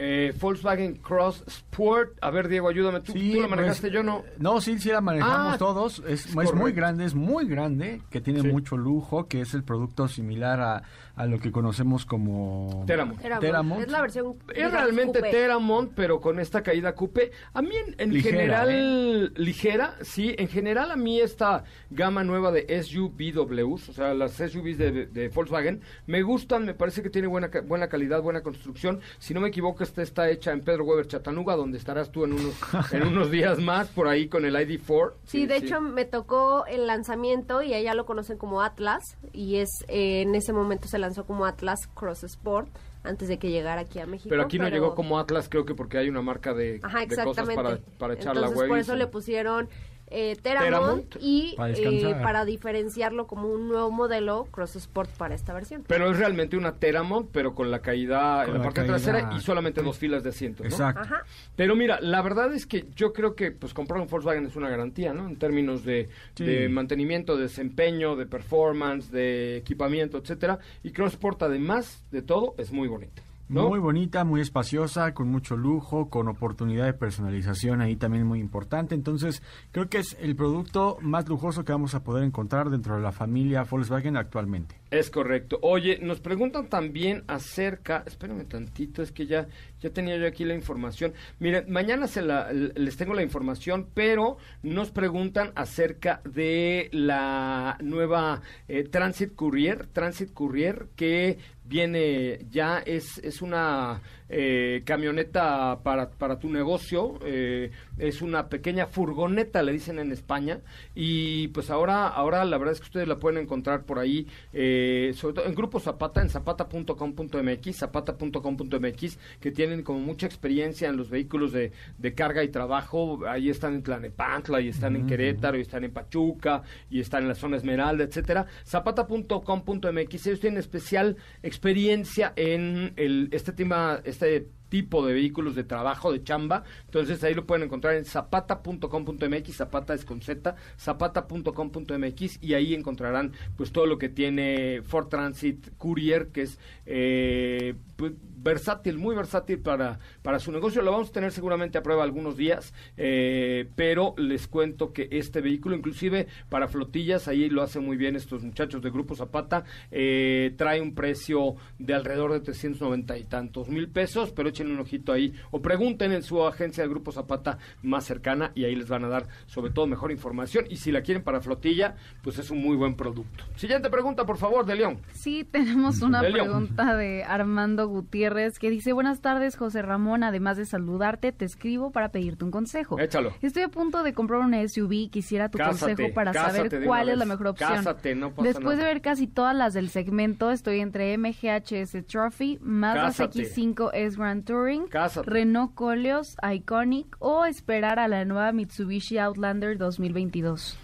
[0.00, 2.10] Eh, Volkswagen Cross Sport.
[2.20, 3.00] A ver, Diego, ayúdame.
[3.00, 3.80] ¿Tú, sí, ¿tú la manejaste?
[3.88, 4.22] Pues, yo no.
[4.38, 6.00] No, sí, sí la manejamos Ah, todos.
[6.06, 8.46] Es, es muy grande, es muy grande, que tiene Sí.
[8.46, 10.82] mucho lujo, que es el producto similar a,
[11.18, 12.84] a lo que conocemos como...
[12.86, 13.20] Teramont.
[13.20, 13.40] Teramont.
[13.44, 13.82] Teramont.
[13.82, 14.36] Es la versión.
[14.54, 15.30] Es realmente coupé.
[15.32, 17.32] Teramont, pero con esta caída coupe.
[17.54, 20.36] A mí en, en Ligera, general, ligera, sí.
[20.38, 25.28] En general a mí esta gama nueva de SUVWs, o sea, las SUVs de, de
[25.28, 29.00] Volkswagen, me gustan, me parece que tiene buena, buena calidad, buena construcción.
[29.18, 32.34] Si no me equivoco, esta está hecha en Pedro Weber Chattanooga, donde estarás tú en
[32.34, 32.54] unos,
[32.92, 35.14] en unos días más, por ahí con el ID4.
[35.24, 39.70] Sí, de hecho me tocó el lanzamiento y allá lo conocen como Atlas y es
[39.88, 42.68] eh, en ese momento se lanzó como Atlas Cross Sport
[43.02, 44.28] antes de que llegara aquí a México.
[44.28, 47.16] Pero aquí no llegó como Atlas, creo que porque hay una marca de, Ajá, de
[47.16, 48.68] cosas para, para echar la web.
[48.68, 49.68] por eso le pusieron
[50.10, 51.16] eh, Teramont, Teramont.
[51.20, 55.84] y Para eh, para diferenciarlo como un nuevo modelo Cross Sport para esta versión.
[55.86, 58.94] Pero es realmente una Teramont, pero con la caída Con en la la parte caída-
[58.96, 60.70] trasera y solamente dos filas de asientos, ¿no?
[60.70, 61.02] Exacto.
[61.02, 61.22] Ajá.
[61.56, 64.68] Pero mira, la verdad es que yo creo que pues comprar un Volkswagen es una
[64.68, 65.28] garantía, ¿no?
[65.28, 66.44] En términos de, Sí.
[66.44, 70.58] de mantenimiento, de desempeño, de performance, de equipamiento, etcétera.
[70.82, 73.22] Y Crossport, además de todo, es muy bonita.
[73.48, 73.68] ¿No?
[73.68, 78.94] Muy bonita, muy espaciosa, con mucho lujo, con oportunidad de personalización ahí también muy importante.
[78.94, 79.42] Entonces,
[79.72, 83.12] creo que es el producto más lujoso que vamos a poder encontrar dentro de la
[83.12, 84.76] familia Volkswagen actualmente.
[84.90, 85.58] Es correcto.
[85.62, 89.48] Oye, nos preguntan también acerca, espérame tantito, es que ya,
[89.80, 91.12] ya tenía yo aquí la información.
[91.38, 98.42] Miren, mañana se la, les tengo la información, pero nos preguntan acerca de la nueva
[98.68, 104.00] eh, Transit Courier, Transit Courier que viene ya, es, es una
[104.30, 110.60] eh, camioneta para, para tu negocio, eh, es una pequeña furgoneta, le dicen en España,
[110.94, 115.12] y pues ahora, ahora la verdad es que ustedes la pueden encontrar por ahí, eh,
[115.14, 121.10] sobre todo en Grupo Zapata, en zapata.com.mx, zapata.com.mx, que tienen como mucha experiencia en los
[121.10, 125.60] vehículos de, de carga y trabajo, ahí están en Tlanepantla, y están en Querétaro, y
[125.60, 132.32] están en Pachuca, y están en la zona Esmeralda, etcétera, zapata.com.mx, ellos tienen especial experiencia
[132.36, 136.64] en el, este tema, este tipo de vehículos de trabajo, de chamba.
[136.84, 143.32] Entonces ahí lo pueden encontrar en zapata.com.mx, zapata es con Z, zapata.com.mx y ahí encontrarán
[143.56, 148.12] pues todo lo que tiene Ford Transit Courier, que es eh, pues,
[148.48, 150.80] versátil, muy versátil para, para su negocio.
[150.80, 155.42] Lo vamos a tener seguramente a prueba algunos días, eh, pero les cuento que este
[155.42, 160.54] vehículo, inclusive para flotillas, ahí lo hacen muy bien estos muchachos de Grupo Zapata, eh,
[160.56, 165.12] trae un precio de alrededor de 390 y tantos mil pesos, pero echen un ojito
[165.12, 169.04] ahí o pregunten en su agencia de Grupo Zapata más cercana y ahí les van
[169.04, 172.62] a dar sobre todo mejor información y si la quieren para flotilla, pues es un
[172.62, 173.44] muy buen producto.
[173.56, 175.00] Siguiente pregunta, por favor, de León.
[175.12, 180.56] Sí, tenemos una De pregunta de Armando Gutiérrez que dice, buenas tardes José Ramón, además
[180.56, 182.98] de saludarte, te escribo para pedirte un consejo.
[182.98, 183.32] Échalo.
[183.42, 186.86] Estoy a punto de comprar una SUV y quisiera tu Cásate, consejo para cásate saber
[186.86, 187.70] cuál es la mejor opción.
[187.70, 188.88] Cásate, no pasa Después nada.
[188.88, 193.42] de ver casi todas las del segmento, estoy entre MGHS Trophy, Mazda Cásate.
[193.42, 194.86] CX-5 S Grand Touring.
[195.24, 200.78] Renault Coleos Iconic o esperar a la nueva Mitsubishi Outlander 2022.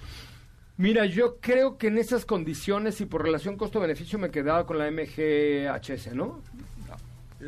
[0.77, 4.91] Mira, yo creo que en esas condiciones y por relación costo-beneficio me quedaba con la
[4.91, 6.41] MGHS, ¿no?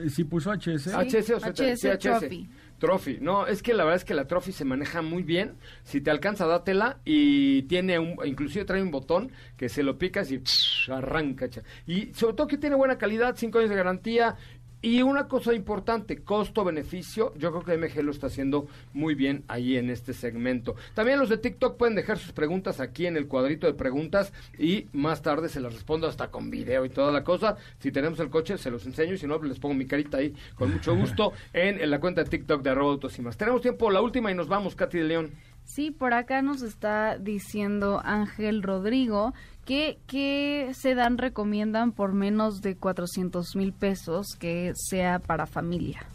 [0.05, 0.89] Eh, Sí puso HS.
[0.89, 1.99] HS o HS sí, HS.
[2.01, 2.49] Trophy.
[2.79, 3.19] Trophy.
[3.21, 5.55] No, es que la verdad es que la Trophy se maneja muy bien.
[5.83, 6.99] Si te alcanza, dátela.
[7.05, 10.43] Y tiene un, inclusive trae un botón que se lo picas y
[10.91, 11.49] arranca.
[11.49, 11.63] cha.
[11.87, 14.37] Y sobre todo que tiene buena calidad, 5 años de garantía.
[14.83, 19.77] Y una cosa importante, costo-beneficio, yo creo que MG lo está haciendo muy bien ahí
[19.77, 20.77] en este segmento.
[20.95, 24.87] También los de TikTok pueden dejar sus preguntas aquí en el cuadrito de preguntas y
[24.93, 27.57] más tarde se las respondo hasta con video y toda la cosa.
[27.79, 30.35] Si tenemos el coche, se los enseño y si no, les pongo mi carita ahí
[30.55, 33.37] con mucho gusto en, en la cuenta de TikTok de arroba autos y más.
[33.37, 35.33] Tenemos tiempo, la última y nos vamos, Katy de León.
[35.67, 39.35] Sí, por acá nos está diciendo Ángel Rodrigo
[39.67, 46.07] que, que sedán recomiendan por menos de 400 mil pesos que sea para familia.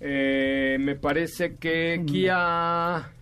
[0.00, 3.12] Eh, me parece que Kia...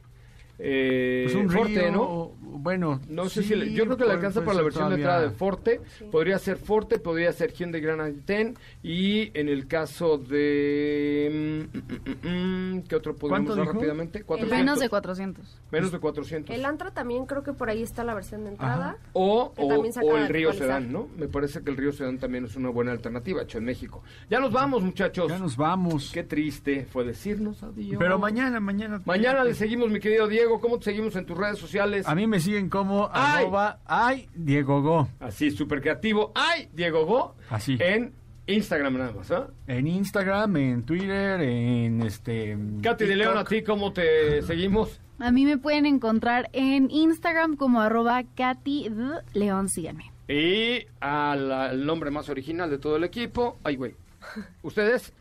[0.58, 2.32] Eh, Pues un Forte, Río, ¿no?
[2.40, 4.94] bueno, No sé sí, si le- yo creo que le alcanza para la versión de
[4.96, 5.80] entrada de Forte,
[6.10, 12.74] podría ser Forte, podría ser Hyundai Grand i10 y en el caso de mm, mm,
[12.76, 13.72] mm, ¿qué otro podríamos ¿Cuánto dar dijo?
[13.74, 14.22] rápidamente?
[14.22, 14.58] 400.
[14.58, 15.60] Menos de 400.
[15.70, 16.54] Menos de 400.
[16.56, 18.96] El Antra también creo que por ahí está la versión de entrada.
[19.12, 19.84] O, o,
[20.16, 20.52] el de Río.
[20.54, 21.08] Sedán, ¿no?
[21.18, 24.02] Me parece que el Río Sedán también es una buena alternativa, hecho en México.
[24.30, 25.28] Ya nos vamos, muchachos.
[25.28, 26.10] Ya nos vamos.
[26.12, 27.96] Qué triste fue decirnos adiós.
[27.98, 29.02] Pero mañana, mañana.
[29.04, 30.45] Mañana le seguimos, mi querido Diego.
[30.60, 32.06] ¿Cómo te seguimos en tus redes sociales?
[32.08, 33.42] A mí me siguen como Ay.
[33.44, 35.08] arroba ay Diego Go.
[35.20, 36.32] Así, súper creativo.
[36.34, 36.68] ¡Ay!
[36.72, 37.34] Diego Go.
[37.50, 37.76] Así.
[37.80, 38.12] En
[38.46, 39.48] Instagram nada más, ¿ah?
[39.66, 42.56] En Instagram, en Twitter, en este.
[42.82, 45.00] Katy de León, ¿a ti cómo te seguimos?
[45.18, 48.90] A mí me pueden encontrar en Instagram como arroba Katy.
[49.32, 50.12] León, síganme.
[50.28, 53.58] Y al, al nombre más original de todo el equipo.
[53.64, 53.94] Ay, güey.
[54.62, 55.12] ¿Ustedes?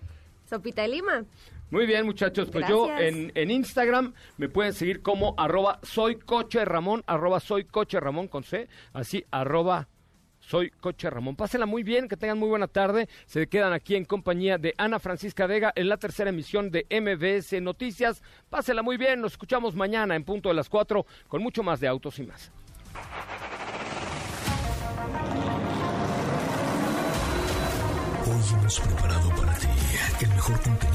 [0.49, 1.23] Sopita de Lima.
[1.75, 2.47] Muy bien, muchachos.
[2.49, 7.65] Pues yo en, en Instagram me pueden seguir como arroba soy coche Ramón, arroba soy
[7.65, 9.89] coche Ramón con C, así arroba
[10.39, 11.35] soy coche Ramón.
[11.35, 13.09] Pásenla muy bien, que tengan muy buena tarde.
[13.25, 17.61] Se quedan aquí en compañía de Ana Francisca Vega en la tercera emisión de MBS
[17.61, 18.23] Noticias.
[18.49, 21.89] Pásenla muy bien, nos escuchamos mañana en punto de las 4 con mucho más de
[21.89, 22.53] autos y más.
[28.27, 29.67] Hoy hemos preparado para ti
[30.21, 30.94] el mejor contenido